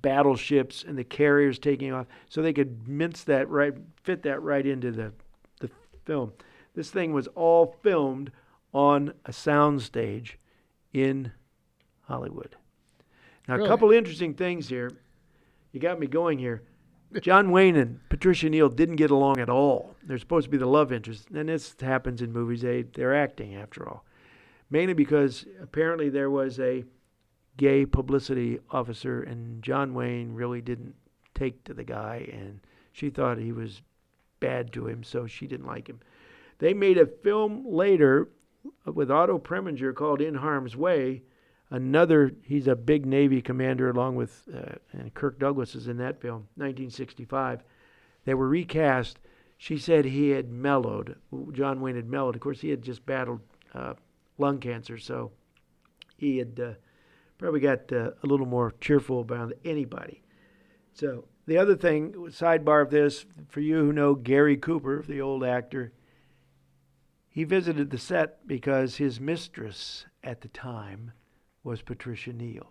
[0.00, 4.64] battleships and the carriers taking off, so they could mince that right, fit that right
[4.64, 5.12] into the
[5.58, 5.68] the
[6.04, 6.32] film.
[6.76, 8.30] This thing was all filmed
[8.72, 10.34] on a soundstage
[10.92, 11.32] in
[12.02, 12.54] Hollywood.
[13.50, 13.66] Now, Really?
[13.66, 14.92] a couple interesting things here.
[15.72, 16.62] You got me going here.
[17.20, 19.96] John Wayne and Patricia Neal didn't get along at all.
[20.04, 22.62] They're supposed to be the love interest, and this happens in movies.
[22.62, 24.04] They they're acting after all,
[24.70, 26.84] mainly because apparently there was a
[27.56, 30.94] gay publicity officer, and John Wayne really didn't
[31.34, 32.60] take to the guy, and
[32.92, 33.82] she thought he was
[34.38, 35.98] bad to him, so she didn't like him.
[36.58, 38.28] They made a film later
[38.84, 41.22] with Otto Preminger called In Harm's Way.
[41.70, 46.20] Another, he's a big Navy commander along with, uh, and Kirk Douglas is in that
[46.20, 47.62] film, 1965.
[48.24, 49.20] They were recast.
[49.56, 51.16] She said he had mellowed.
[51.52, 52.34] John Wayne had mellowed.
[52.34, 53.40] Of course, he had just battled
[53.72, 53.94] uh,
[54.36, 55.30] lung cancer, so
[56.16, 56.72] he had uh,
[57.38, 60.22] probably got uh, a little more cheerful about anybody.
[60.92, 65.44] So the other thing, sidebar of this, for you who know Gary Cooper, the old
[65.44, 65.92] actor,
[67.28, 71.12] he visited the set because his mistress at the time
[71.62, 72.66] was Patricia Neal,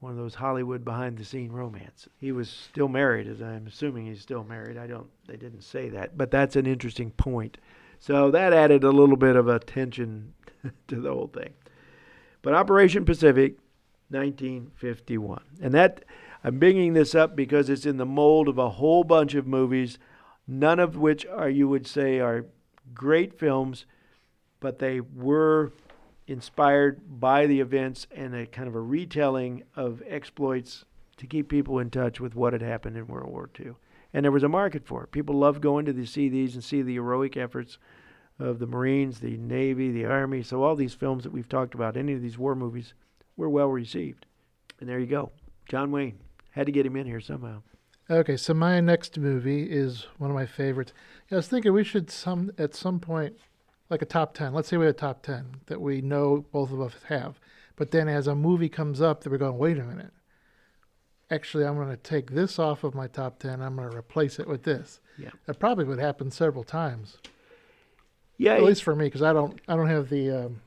[0.00, 2.08] one of those Hollywood behind-the-scene romances.
[2.18, 4.76] He was still married, as I'm assuming he's still married.
[4.76, 7.58] I don't, they didn't say that, but that's an interesting point.
[7.98, 10.34] So that added a little bit of attention
[10.88, 11.54] to the whole thing.
[12.42, 13.56] But Operation Pacific,
[14.10, 16.04] 1951, and that
[16.42, 19.98] I'm bringing this up because it's in the mold of a whole bunch of movies,
[20.46, 22.44] none of which are you would say are
[22.92, 23.86] great films,
[24.60, 25.72] but they were
[26.26, 30.84] inspired by the events and a kind of a retelling of exploits
[31.16, 33.72] to keep people in touch with what had happened in World War II.
[34.12, 35.12] And there was a market for it.
[35.12, 37.78] People loved going to the, see these and see the heroic efforts
[38.38, 40.42] of the Marines, the Navy, the Army.
[40.42, 42.94] So all these films that we've talked about, any of these war movies,
[43.36, 44.26] were well received.
[44.80, 45.32] And there you go.
[45.68, 46.18] John Wayne.
[46.52, 47.62] Had to get him in here somehow.
[48.08, 50.92] Okay, so my next movie is one of my favorites.
[51.32, 53.36] I was thinking we should some at some point,
[53.94, 54.52] like a top ten.
[54.52, 57.38] Let's say we have a top ten that we know both of us have,
[57.76, 60.12] but then as a movie comes up, that we're going, wait a minute.
[61.30, 63.62] Actually, I'm going to take this off of my top ten.
[63.62, 65.00] I'm going to replace it with this.
[65.16, 65.30] Yeah.
[65.46, 67.16] That probably would happen several times,
[68.36, 70.60] Yeah, at it- least for me, because I don't I don't have the um,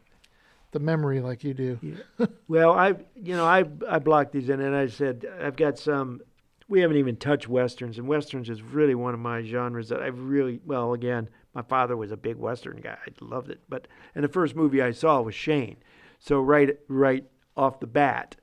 [0.72, 1.80] the memory like you do.
[1.82, 2.26] yeah.
[2.48, 6.22] Well, I you know I I blocked these in, and I said I've got some.
[6.70, 10.20] We haven't even touched westerns, and westerns is really one of my genres that I've
[10.20, 10.94] really well.
[10.94, 12.98] Again, my father was a big western guy.
[13.06, 15.78] I loved it, but and the first movie I saw was Shane,
[16.20, 17.26] so right right
[17.58, 18.36] off the bat,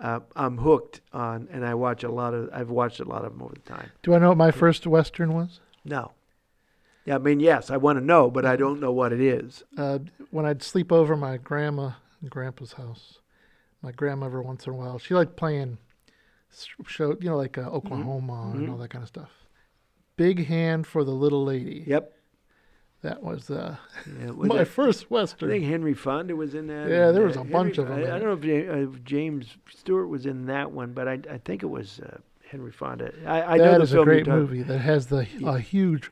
[0.00, 2.48] uh, I'm hooked on, and I watch a lot of.
[2.54, 3.90] I've watched a lot of them over the time.
[4.02, 5.60] Do I know what my first western was?
[5.84, 6.12] No.
[7.04, 9.62] Yeah, I mean, yes, I want to know, but I don't know what it is.
[9.76, 9.98] uh,
[10.30, 11.90] when I'd sleep over my grandma
[12.20, 13.18] and grandpa's house.
[13.82, 15.76] My grandma every once in a while, she liked playing
[16.86, 18.72] show, you know, like uh, Oklahoma and Mhm.
[18.72, 19.30] all that kind of stuff.
[20.16, 21.84] Big Hand for the Little Lady.
[21.86, 22.12] Yep.
[23.02, 23.76] That was uh,
[24.20, 26.88] Yeah, was my that- first I think Henry Fonda was in that.
[26.88, 27.98] Yeah, there was uh, a bunch of them.
[27.98, 31.18] I, I don't know if, uh, if James Stewart was in that one, but I,
[31.30, 32.18] I think it was uh,
[32.50, 33.12] Henry Fonda.
[33.26, 36.10] I, I know that the is a film great movie that has the a huge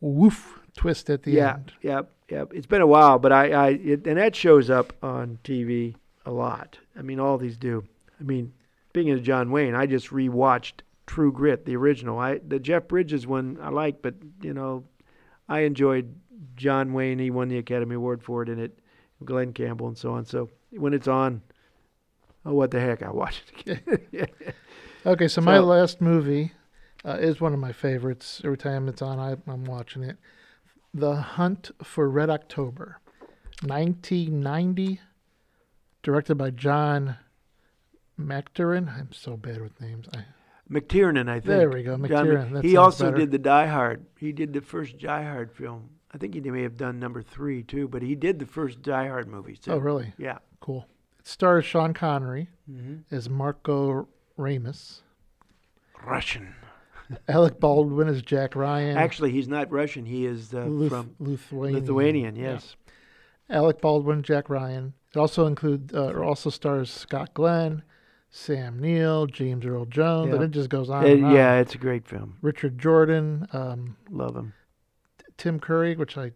[0.00, 1.72] woof twist at the yeah, end.
[1.80, 2.44] yeah, yeah.
[2.52, 5.94] It's been a while, but I, I it, and that shows up on TV
[6.24, 6.78] a lot.
[6.96, 7.84] I mean, all these do.
[8.20, 8.52] I mean,
[8.92, 12.18] being of John Wayne, I just rewatched True Grit, the original.
[12.18, 14.84] I the Jeff Bridges one I like, but you know,
[15.48, 16.14] I enjoyed
[16.56, 17.18] John Wayne.
[17.18, 18.78] He won the Academy Award for it in it.
[19.24, 20.26] Glen Campbell and so on.
[20.26, 21.42] So when it's on,
[22.44, 23.76] oh what the heck, I watch it
[24.12, 24.28] again.
[25.06, 26.50] Okay, so, my last movie
[27.04, 28.40] uh, is one of my favorites.
[28.42, 30.16] Every time it's on, I, I'm watching it.
[30.92, 32.98] The Hunt for Red October,
[33.62, 35.00] 1990,
[36.02, 37.18] directed by John
[38.20, 38.98] McTiernan.
[38.98, 40.08] I'm so bad with names.
[40.12, 40.24] I,
[40.68, 41.44] McTiernan, I think.
[41.44, 42.52] There we go, John McTiernan.
[42.54, 43.18] That he also better.
[43.18, 44.06] did the Die Hard.
[44.18, 45.90] He did the first Die Hard film.
[46.16, 49.06] I think he may have done number three too, but he did the first Die
[49.06, 49.54] Hard movie.
[49.54, 49.72] too.
[49.72, 50.14] oh, really?
[50.16, 50.38] Yeah.
[50.60, 50.86] Cool.
[51.18, 53.14] It stars Sean Connery Mm-hmm.
[53.14, 55.02] as Marko Ramius,
[56.04, 56.54] Russian.
[57.28, 58.96] Alec Baldwin as Jack Ryan.
[58.96, 60.06] Actually, he's not Russian.
[60.06, 61.80] He is uh, Luth- from Lithuanian.
[61.80, 62.34] Lithuanian.
[62.36, 62.52] Yeah.
[62.54, 62.76] Yes.
[63.50, 64.94] Alec Baldwin, Jack Ryan.
[65.14, 67.82] It also includes, uh, or also stars Scott Glenn,
[68.30, 71.06] Sam Neill, James Earl Jones, and it just goes on.
[71.06, 71.32] And on.
[71.34, 72.38] yeah, it's a great film.
[72.42, 74.52] Richard Jordan, um, Love him.
[75.38, 76.32] Tim Curry, which I,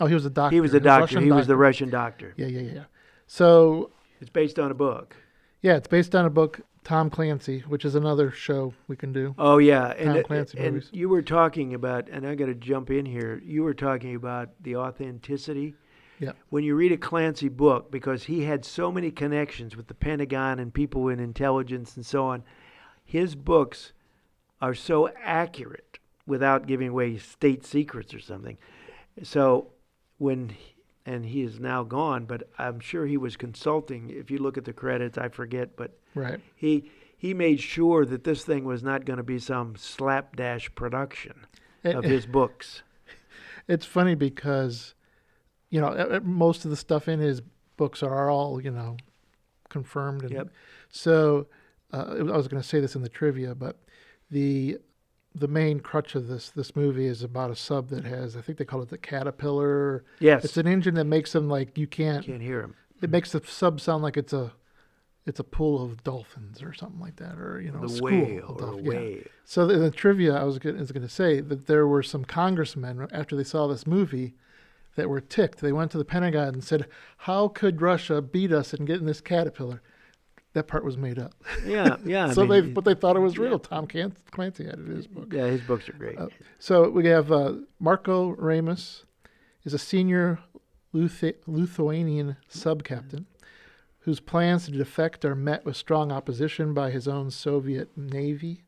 [0.00, 0.54] oh, he was a doctor.
[0.54, 1.02] He was a doctor.
[1.02, 1.56] Russian He was the.
[1.56, 2.34] Russian doctor.
[2.36, 2.84] Yeah, yeah, yeah.
[3.26, 5.16] So It's based on a book.
[5.62, 9.34] yeah, it's based on a book, Tom Clancy, which is another show we can do.
[9.38, 10.88] Oh yeah, and, Tom uh, Clancy and movies.
[10.92, 13.40] you were talking about, and I got to jump in here.
[13.44, 15.74] You were talking about the authenticity.
[16.20, 16.32] Yeah.
[16.48, 20.58] When you read a Clancy book, because he had so many connections with the Pentagon
[20.58, 22.42] and people in intelligence and so on,
[23.04, 23.92] his books
[24.60, 25.87] are so accurate
[26.28, 28.56] without giving away state secrets or something.
[29.24, 29.72] So
[30.18, 30.54] when
[31.06, 34.10] and he is now gone, but I'm sure he was consulting.
[34.10, 36.38] If you look at the credits, I forget, but Right.
[36.54, 41.46] he he made sure that this thing was not going to be some slapdash production
[41.82, 42.82] It- of his books.
[43.66, 44.94] it's funny because,
[45.70, 47.40] you know, most of the stuff in his
[47.76, 48.96] books are all, you know,
[49.68, 50.22] confirmed.
[50.22, 50.48] And Yep.
[50.90, 51.46] So
[51.92, 53.76] uh, I was going to say this in the trivia, but
[54.30, 54.78] the
[55.38, 58.58] the main crutch of this this movie is about a sub that has, I think
[58.58, 60.04] they call it the Caterpillar.
[60.20, 62.24] Yes, It's an engine that makes them like you can't.
[62.24, 62.74] can't hear him.
[63.02, 64.52] It makes the sub sound like it's a
[65.26, 68.80] it's a pool of dolphins or something like that, or you know, The whale or.
[68.80, 68.88] Yeah.
[68.88, 69.22] whale.
[69.44, 73.36] So in the trivia, I was going to say that there were some congressmen after
[73.36, 74.34] they saw this movie
[74.96, 75.60] that were ticked.
[75.60, 76.86] They went to the Pentagon and said,
[77.18, 79.82] "How could Russia beat us and get in this caterpillar?"
[80.54, 81.34] That part was made up.
[81.64, 82.26] Yeah, yeah.
[82.28, 83.58] I so mean, they, but they thought it was real.
[83.58, 85.32] Tom Can- Clancy had it in his book.
[85.32, 86.18] yeah, his books are great.
[86.18, 89.04] Uh, So we have uh, Marko Ramius
[89.64, 90.38] is a senior
[90.92, 93.26] Luth- Lithuanian sub-captain
[94.00, 98.62] whose plans to defect are met with strong opposition by his own Soviet Navy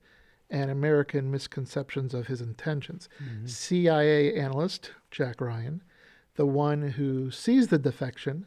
[0.50, 3.08] and American misconceptions of his intentions.
[3.46, 5.82] CIA analyst Jack Ryan,
[6.34, 8.44] the one who sees the defection,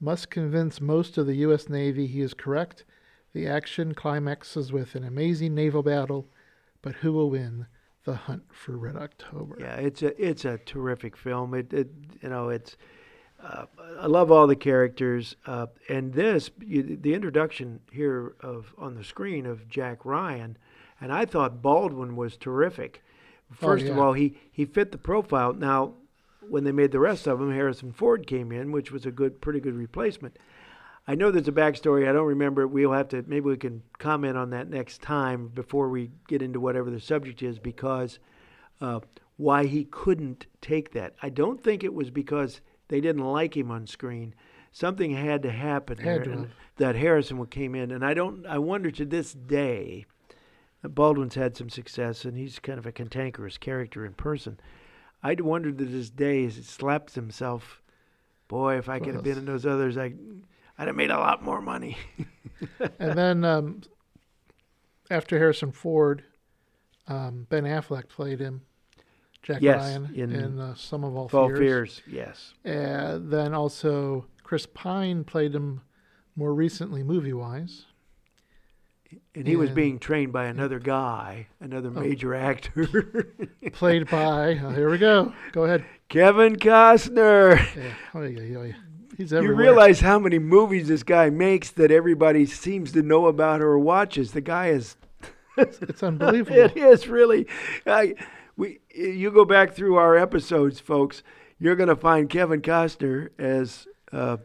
[0.00, 1.68] must convince most of the U.S.
[1.68, 2.84] Navy he is correct.
[3.32, 6.28] The action climaxes with an amazing naval battle,
[6.82, 7.66] but who will win?
[8.04, 9.56] The Hunt for Red October.
[9.58, 11.54] Yeah, it's a it's a terrific film.
[11.54, 12.76] It, it you know it's.
[13.42, 13.64] Uh,
[14.00, 19.04] I love all the characters, uh, and this you, the introduction here of on the
[19.04, 20.56] screen of Jack Ryan,
[21.00, 23.02] and I thought Baldwin was terrific.
[23.52, 24.02] First of yeah.
[24.02, 25.52] all, he he fit the profile.
[25.52, 25.94] Now,
[26.48, 29.40] when they made the rest of them, Harrison Ford came in, which was a good,
[29.40, 30.38] pretty good replacement.
[31.06, 32.08] I know there's a backstory.
[32.08, 32.66] I don't remember.
[32.66, 36.60] We'll have to maybe we can comment on that next time before we get into
[36.60, 38.18] whatever the subject is, because
[38.80, 39.00] uh,
[39.36, 41.14] why he couldn't take that.
[41.22, 44.34] I don't think it was because they didn't like him on screen.
[44.72, 48.46] Something had to happen Had to that Harrison came in, and I don't.
[48.46, 50.06] I wonder to this day.
[50.82, 54.58] Baldwin's had some success, and he's kind of a cantankerous character in person.
[55.24, 57.80] I'd wondered to this day as he slaps himself,
[58.46, 60.12] boy, if I could have been in those others, I,
[60.78, 61.96] I'd have made a lot more money.
[62.98, 63.80] and then um,
[65.10, 66.24] after Harrison Ford,
[67.08, 68.62] um, Ben Affleck played him,
[69.42, 71.58] Jack Yes, Ryan, in in, uh, Sum of All, Fall Fears.
[71.58, 72.54] Fears, yes.
[72.62, 75.80] And then also Chris Pine played him
[76.36, 77.86] more recently, movie wise.
[79.34, 82.00] And he was being trained by another guy, another Oh.
[82.00, 82.86] major actor,
[83.72, 85.32] Played by, oh, here we go.
[85.52, 85.84] Go ahead.
[86.08, 87.56] Kevin Costner.
[87.76, 87.94] Yeah.
[88.14, 88.72] Oh, yeah, yeah, yeah.
[89.16, 93.60] He's You realize how many movies this guy makes that everybody seems to know about
[93.60, 94.32] or watches.
[94.32, 94.96] The guy is
[95.56, 96.58] it's unbelievable.
[96.58, 97.46] It is really.
[97.86, 98.14] I,
[98.56, 101.22] we you go back through our episodes, folks.
[101.60, 104.38] you're going to find Kevin Costner as uh,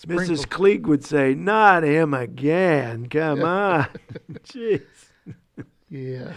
[0.00, 0.34] Sprinkle.
[0.34, 0.48] Mrs.
[0.48, 3.08] Cleek would say, "Not him again!
[3.08, 3.86] Come on,
[4.44, 4.82] jeez."
[5.88, 6.32] Yeah.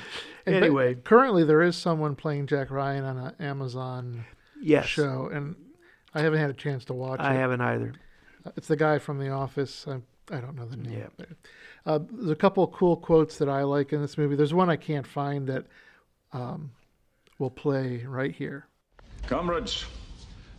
[0.45, 0.95] And Anyway.
[0.95, 4.25] currently there is someone playing Jack Ryan on an Amazon
[4.61, 5.55] Yes, show, and
[6.13, 7.23] I haven't had a chance to watch it.
[7.23, 7.37] I it.
[7.37, 7.93] haven't either.
[8.57, 9.85] It's the guy from The Office.
[9.87, 10.01] I,
[10.35, 10.99] I don't know the name.
[10.99, 11.07] Yeah.
[11.17, 11.29] but,
[11.85, 14.35] Uh, there's a couple of cool quotes that I like in this movie.
[14.35, 15.65] There's one I can't find that
[16.33, 16.71] um,
[17.39, 18.67] will play right here.
[19.27, 19.85] Comrades,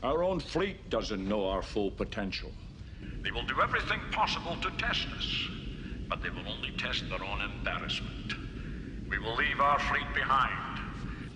[0.02, 2.50] our own fleet doesn't know our full potential.
[3.22, 5.48] They will do everything possible to test us,
[6.08, 8.34] but they will only test their own embarrassment.
[9.08, 10.80] We will leave our fleet behind.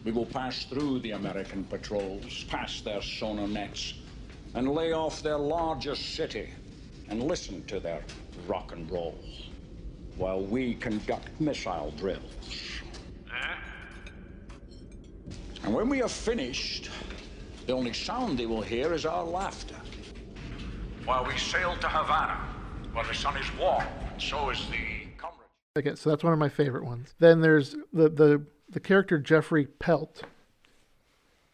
[0.05, 3.95] We will pass through the American patrols, past their sonar nets,
[4.55, 6.49] and lay off their largest city
[7.09, 8.03] and listen to their
[8.47, 9.19] rock and roll
[10.17, 12.81] while we conduct missile drills.
[13.31, 13.55] Eh?
[15.65, 16.91] And when we are finished,
[17.67, 19.77] the only sound they will hear is our laughter.
[21.09, 22.39] While we sail to Havana,
[22.93, 23.83] where the sun is warm,
[24.13, 25.49] and so is the comrade.
[25.75, 27.15] Okay, so that's one of my favorite ones.
[27.19, 30.25] Then there's the the, the character Jeffrey Pelt,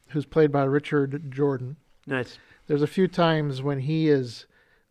[0.09, 1.77] who's played by Richard Jordan.
[2.05, 2.37] Nice.
[2.67, 4.47] There's a few times when he is,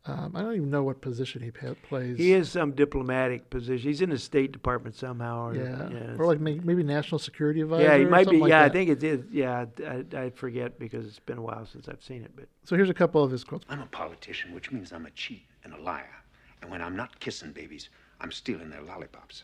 [0.06, 2.18] um, I don't even know what position he pa- plays.
[2.18, 3.89] He is some diplomatic position.
[3.89, 5.47] He's in the State Department somehow.
[5.47, 7.84] Or, Yeah, yeah, or like may- maybe national security advisor.
[7.84, 8.38] yeah, he or might be.
[8.38, 9.22] like yeah, I think it is.
[9.32, 12.32] Yeah, I, I forget because it's been a while since I've seen it.
[12.36, 13.66] But So here's a couple of his quotes.
[13.70, 16.16] I'm a politician, which means I'm a cheat and a liar.
[16.62, 17.89] And when I'm not kissing babies,
[18.20, 19.43] I'm stealing their lollipops.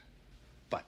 [0.70, 0.86] But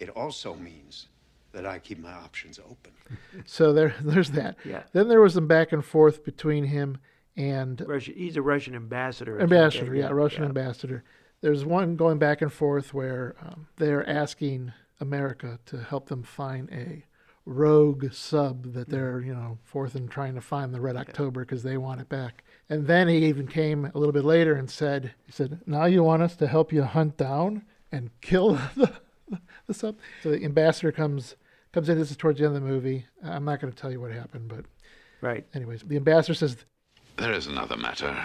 [0.00, 1.06] it also means
[1.52, 2.92] that I keep my options open.
[3.46, 4.56] So there, there's that.
[4.66, 4.82] Yeah.
[4.92, 6.98] Then there was some back and forth between him
[7.36, 9.40] and Russia, he's a Russian ambassador.
[9.40, 9.94] Ambassador.
[9.94, 11.02] Yeah, Russian ambassador.
[11.40, 16.70] There's one going back and forth where um, they're asking America to help them find
[16.70, 17.04] a
[17.46, 21.62] rogue sub that they're you know forth and trying to find the Red October because
[21.62, 22.42] they want it back.
[22.70, 26.02] And then he even came a little bit later and said, he said, now you
[26.02, 28.92] want us to help you hunt down and kill the,
[29.66, 29.98] the sub.
[30.22, 31.36] So the ambassador comes
[31.72, 31.98] comes in.
[31.98, 33.04] This is towards the end of the movie.
[33.22, 34.64] I'm not going to tell you what happened, but
[35.20, 35.44] Right.
[35.54, 36.56] anyways, the ambassador says,
[37.16, 38.16] There is another matter,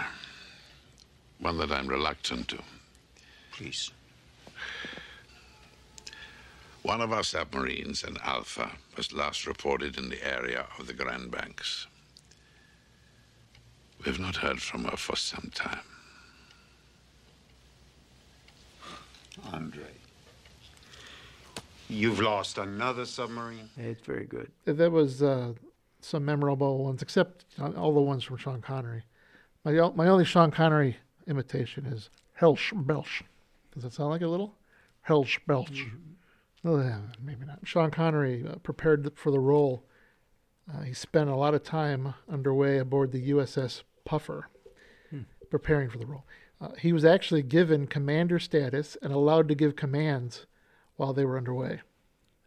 [1.38, 2.58] one that I'm reluctant to.
[3.52, 3.90] Please.
[6.82, 11.30] One of our submarines, an Alpha, was last reported in the area of the Grand
[11.30, 11.86] Banks.
[14.04, 15.80] We've not heard from her for some time.
[19.52, 19.84] Andre.
[21.88, 23.68] You've lost another submarine?
[23.76, 24.50] It's very good.
[24.64, 25.52] That was uh,
[26.04, 29.04] some memorable ones, except all the ones from Sean Connery.
[29.64, 30.96] My my only Sean Connery
[31.26, 33.22] imitation is Helsh Belch.
[33.74, 34.56] Does that sound like a little?
[35.08, 35.86] Helsh Belch.
[36.64, 37.60] Oh, yeah, maybe not.
[37.64, 39.84] Sean Connery uh, prepared for the role.
[40.72, 44.48] Uh, he spent a lot of time underway aboard the USS Puffer,
[45.50, 46.24] preparing for the role.
[46.60, 50.46] Uh, he was actually given commander status and allowed to give commands
[50.96, 51.80] while they were underway,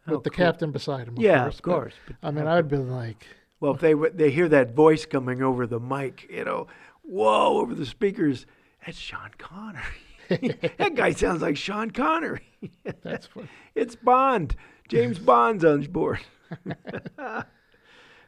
[0.06, 0.44] with Oh, the cool.
[0.44, 1.16] captain beside him.
[1.16, 1.94] Of Yeah, course, of course.
[2.06, 3.26] But I mean, I'd been like,
[3.60, 6.66] Well, if they they hear that voice coming over the mic, you know,
[7.02, 8.46] whoa, over the speakers,
[8.84, 9.82] that's Sean Connery.
[10.28, 12.42] that guy sounds like Sean Connery.
[13.02, 13.48] that's fun.
[13.74, 14.56] it's Bond.
[14.88, 16.20] James Bond's on board.
[17.18, 17.44] I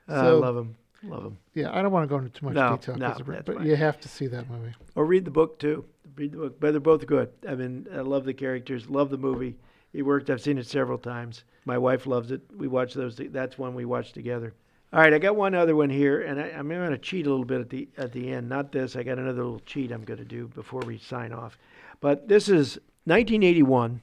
[0.08, 0.76] So- love him.
[1.02, 1.38] Love him.
[1.54, 3.32] Yeah, I don't want to go into too much No, detail, no, 'cause of it,
[3.32, 3.66] that's but fine.
[3.66, 4.72] you have to see that movie.
[4.96, 5.84] Or read the book too.
[6.16, 7.28] Read the book, but they're both good.
[7.46, 8.88] I mean, I love the characters.
[8.88, 9.56] Love the movie.
[9.92, 10.30] It worked.
[10.30, 11.44] I've seen it several times.
[11.64, 12.40] My wife loves it.
[12.56, 13.14] We watch those.
[13.16, 14.54] That's one we watch together.
[14.92, 17.30] All right, I got one other one here, and I, I'm going to cheat a
[17.30, 18.48] little bit at the at the end.
[18.48, 18.96] Not this.
[18.96, 21.58] I got another little cheat I'm going to do before we sign off.
[22.00, 24.00] But this is 1981,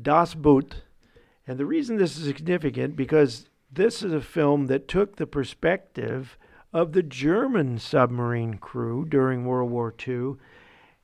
[0.00, 0.82] Das Boot,
[1.46, 6.38] and the reason this is significant because this is a film that took the perspective
[6.72, 10.34] of the German submarine crew during World War II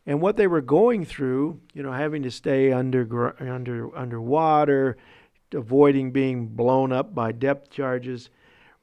[0.07, 4.96] and what they were going through, you know, having to stay under under underwater,
[5.52, 8.28] avoiding being blown up by depth charges,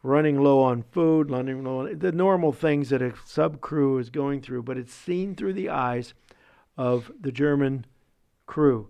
[0.04, 4.10] running low on food, running low on the normal things that a sub crew is
[4.10, 6.14] going through, but it's seen through the eyes
[6.78, 7.86] of the German
[8.46, 8.90] crew.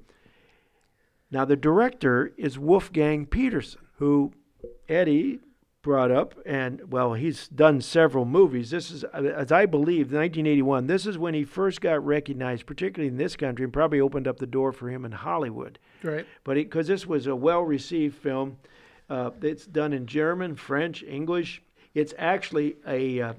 [1.30, 4.32] Now the director is Wolfgang Petersen, who
[4.88, 5.40] Eddie
[5.82, 8.70] brought up, and well, he's done several movies.
[8.70, 10.88] This is, as I believe, 1981.
[10.88, 14.38] This is when he first got recognized, particularly in this country, and probably opened up
[14.38, 15.80] the door for him in Hollywood.
[16.04, 16.26] Right.
[16.44, 18.58] But because this was a well-received film,
[19.12, 21.62] uh, it's done in German, French, English.
[21.94, 23.34] It's actually a, uh,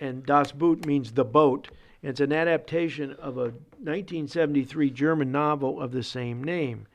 [0.00, 1.68] and Das Boot means the boat.
[2.02, 6.88] It's an adaptation of a 1973 German novel of the same name.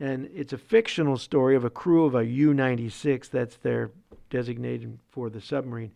[0.00, 3.92] And it's a fictional story of a crew of a U 96, that's their
[4.28, 5.92] designated for the submarine.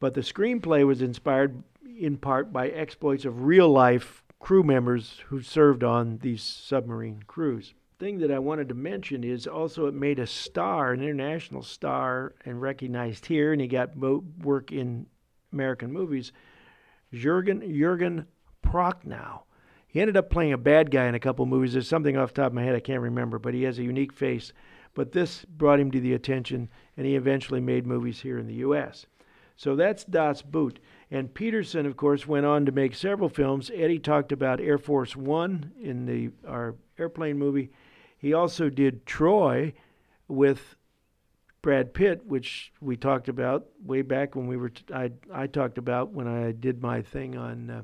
[0.00, 1.62] But the screenplay was inspired
[2.00, 7.74] in part by exploits of real life crew members who served on these submarine crews.
[8.00, 12.34] Thing that I wanted to mention is also it made a star, an international star,
[12.46, 15.04] and recognized here, and he got work in
[15.52, 16.32] American movies.
[17.12, 18.26] Jurgen Jurgen
[18.64, 19.42] Prochnow.
[19.86, 21.74] He ended up playing a bad guy in a couple movies.
[21.74, 23.82] There's something off the top of my head I can't remember, but he has a
[23.82, 24.54] unique face.
[24.94, 28.54] But this brought him to the attention, and he eventually made movies here in the
[28.54, 29.04] U.S.
[29.56, 30.80] So that's Das Boot.
[31.10, 33.70] And Petersen, of course, went on to make several films.
[33.74, 37.70] Eddie talked about Air Force One in the our airplane movie.
[38.20, 39.72] He also did Troy
[40.28, 40.76] with
[41.62, 44.68] Brad Pitt, which we talked about way back when we were.
[44.68, 47.82] T- I I talked about when I did my thing on uh,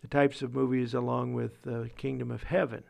[0.00, 2.82] the types of movies along with uh, Kingdom of Heaven,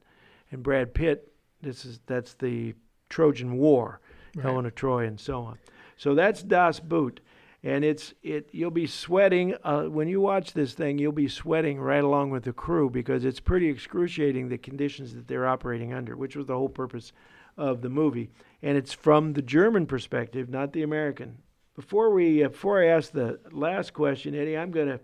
[0.52, 1.32] and Brad Pitt.
[1.60, 2.74] This is that's the
[3.08, 4.00] Trojan War,
[4.40, 5.58] Helen of Troy, and so on.
[5.96, 7.20] So that's Das Boot,
[7.62, 8.48] and it's it.
[8.52, 10.98] You'll be sweating uh, when you watch this thing.
[10.98, 15.26] You'll be sweating right along with the crew because it's pretty excruciating the conditions that
[15.26, 17.12] they're operating under, which was the whole purpose
[17.56, 18.30] of the movie.
[18.62, 21.38] And it's from the German perspective, not the American.
[21.74, 25.00] Before we uh, before I ask the last question, Eddie, I'm going to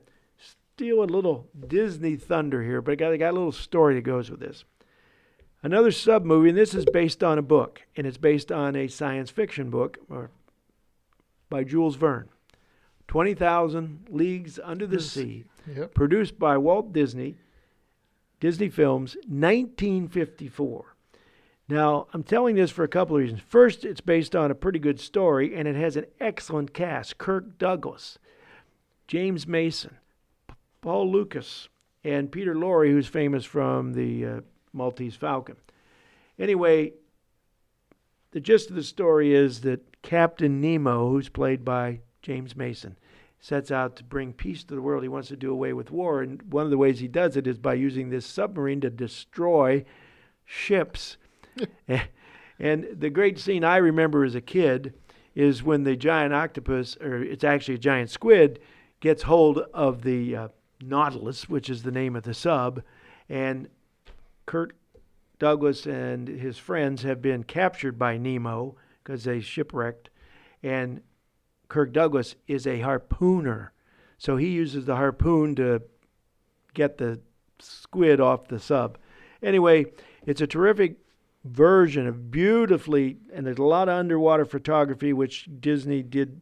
[0.76, 4.02] steal a little Disney thunder here, but I got, I got a little story that
[4.02, 4.64] goes with this.
[5.62, 8.86] Another sub movie, and this is based on a book, and it's based on a
[8.86, 10.30] science fiction book or
[11.48, 12.28] by Jules Verne.
[13.08, 15.44] 20,000 Leagues Under the Sea,
[15.74, 15.94] Yep.
[15.94, 17.36] produced by Walt Disney,
[18.40, 20.94] Disney Films, 1954.
[21.68, 23.40] Now, I'm telling this for a couple of reasons.
[23.40, 27.56] First, it's based on a pretty good story, and it has an excellent cast Kirk
[27.58, 28.18] Douglas,
[29.08, 29.96] James Mason,
[30.82, 31.68] Paul Lukas,
[32.02, 34.40] and Peter Lorre, who's famous from the uh,
[34.74, 35.56] Maltese Falcon.
[36.38, 36.92] Anyway,
[38.32, 42.96] the gist of the story is that Captain Nemo, who's played by James Mason,
[43.38, 45.02] sets out to bring peace to the world.
[45.02, 47.46] He wants to do away with war, and one of the ways he does it
[47.46, 49.84] is by using this submarine to destroy
[50.46, 51.18] ships.
[52.58, 54.94] and the great scene I remember as a kid
[55.34, 58.58] is when the giant octopus, or it's actually a giant squid,
[59.00, 60.48] gets hold of the uh,
[60.80, 62.82] Nautilus, which is the name of the sub,
[63.28, 63.68] and
[64.46, 64.74] Kirk
[65.38, 70.08] Douglas and his friends have been captured by Nemo because they shipwrecked,
[70.62, 71.02] and
[71.68, 73.70] Kirk Douglas is a harpooner.
[74.18, 75.82] So he uses the harpoon to
[76.72, 77.20] get the
[77.58, 78.98] squid off the sub.
[79.42, 79.86] Anyway,
[80.26, 80.96] it's a terrific
[81.44, 86.40] version of beautifully, and there's a lot of underwater photography, which Disney did,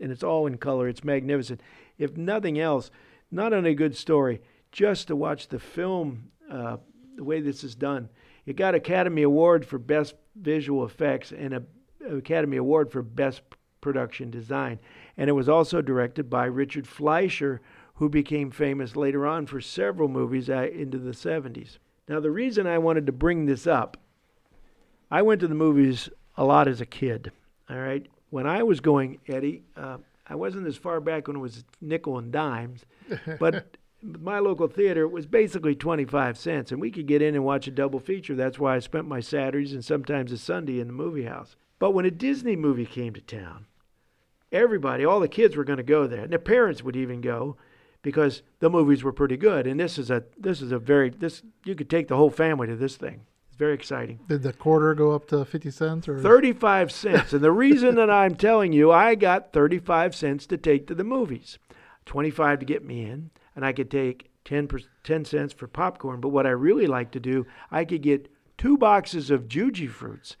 [0.00, 0.88] and it's all in color.
[0.88, 1.60] It's magnificent.
[1.96, 2.90] If nothing else,
[3.30, 6.76] not only a good story, just to watch the film, uh,
[7.16, 8.08] the way this is done.
[8.46, 11.62] It got Academy Award for Best Visual Effects and a
[12.10, 13.42] Academy Award for Best
[13.80, 14.78] Production Design.
[15.16, 17.60] And it was also directed by Richard Fleischer,
[17.94, 21.78] who became famous later on for several movies uh, into the 70s.
[22.08, 23.96] Now, the reason I wanted to bring this up,
[25.10, 27.32] I went to the movies a lot as a kid.
[27.68, 28.06] All right.
[28.30, 32.18] When I was going, Eddie, uh, I wasn't as far back when it was nickel
[32.18, 32.84] and dimes,
[33.40, 37.66] but my local theater was basically 25 cents, and we could get in and watch
[37.66, 38.34] a double feature.
[38.34, 41.56] That's why I spent my Saturdays and sometimes a Sunday in the movie house.
[41.78, 43.66] But when a Disney movie came to town,
[44.50, 47.56] everybody, all the kids were going to go there, and their parents would even go
[48.02, 49.66] because the movies were pretty good.
[49.66, 52.66] And this is a this is a very this you could take the whole family
[52.66, 53.22] to this thing.
[53.48, 54.20] It's very exciting.
[54.28, 57.32] Did the quarter go up to 50 cents or 35 cents.
[57.32, 61.04] And the reason that I'm telling you, I got 35 cents to take to the
[61.04, 61.58] movies.
[62.06, 66.20] 25 to get me in, and I could take 10 per, 10 cents for popcorn.
[66.20, 70.36] But what I really like to do, I could get two boxes of Jujyfruits,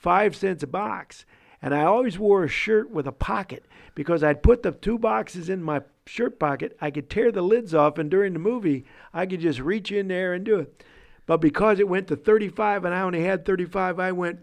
[0.00, 1.24] 5 cents a box.
[1.62, 5.50] And I always wore a shirt with a pocket because I'd put the two boxes
[5.50, 6.76] in my shirt pocket.
[6.80, 10.08] I could tear the lids off, and during the movie, I could just reach in
[10.08, 10.82] there and do it.
[11.26, 14.40] But because it went to 35 and I only had 35, I went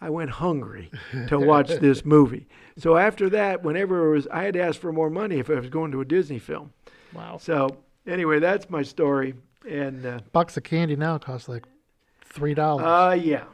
[0.00, 0.90] I went hungry
[1.28, 2.46] to watch this movie.
[2.78, 5.54] So after that, whenever it was I had to ask for more money if I
[5.54, 6.72] was going to a Disney film.
[7.12, 7.38] Wow.
[7.38, 7.76] So
[8.06, 9.34] anyway, that's my story.
[9.68, 11.66] And uh, box of candy now costs like
[12.24, 12.84] three dollars.
[12.86, 13.44] uh yeah.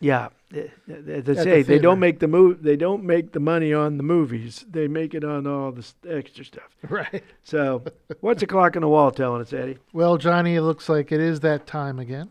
[0.00, 0.28] Yeah.
[0.54, 3.32] Eh, eh, as I At the say, they don't make the move they don't make
[3.32, 4.64] the money on the movies.
[4.70, 6.68] They make it on all the extra stuff.
[6.88, 7.22] right.
[7.42, 7.82] So,
[8.20, 9.78] what's the clock on the wall telling us, Eddie?
[9.92, 12.30] Well, Johnny, it looks like it is that time again.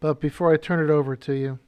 [0.00, 1.58] But before I turn it over to you,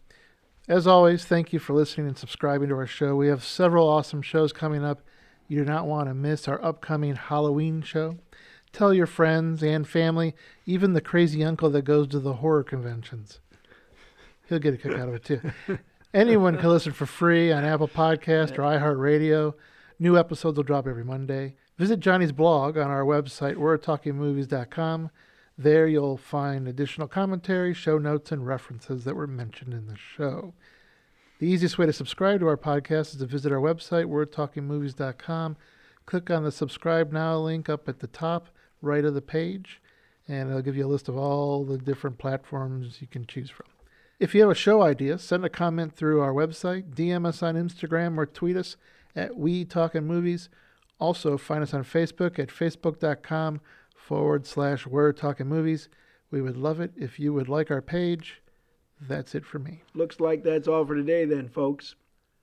[0.68, 3.16] as always, thank you for listening and subscribing to our show.
[3.16, 5.00] We have several awesome shows coming up.
[5.48, 8.18] You do not want to miss our upcoming Halloween show.
[8.72, 10.36] Tell your friends and family,
[10.66, 13.40] even the crazy uncle that goes to the horror conventions.
[14.50, 15.40] He'll get a kick out of it too.
[16.12, 19.54] Anyone can listen for free on Apple Podcast or iHeartRadio.
[20.00, 21.54] New episodes will drop every Monday.
[21.78, 25.10] Visit Johnny's blog on our website, we'retalkingmovies.com.
[25.56, 30.52] There you'll find additional commentary, show notes, and references that were mentioned in the show.
[31.38, 35.56] The easiest way to subscribe to our podcast is to visit our website, we'retalkingmovies.com.
[36.06, 38.48] Click on the subscribe now link up at the top
[38.82, 39.80] right of the page,
[40.26, 43.66] and it'll give you a list of all the different platforms you can choose from.
[44.20, 47.54] If you have a show idea, send a comment through our website, DM us on
[47.54, 48.76] Instagram, or tweet us
[49.16, 50.50] at We Talking Movies.
[50.98, 53.62] Also, find us on Facebook at facebook.com
[53.94, 55.88] forward slash We're Talking Movies.
[56.30, 58.42] We would love it if you would like our page.
[59.00, 59.84] That's it for me.
[59.94, 61.94] Looks like that's all for today, then, folks.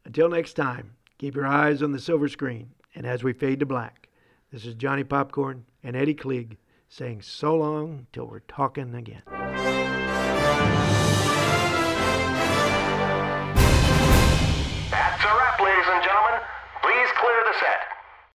[0.04, 2.72] Until next time, keep your eyes on the silver screen.
[2.96, 4.10] And as we fade to black,
[4.52, 6.58] this is Johnny Popcorn and Eddie Klieg
[6.90, 9.22] saying so long till we're talking again.
[17.28, 17.87] Clear the set.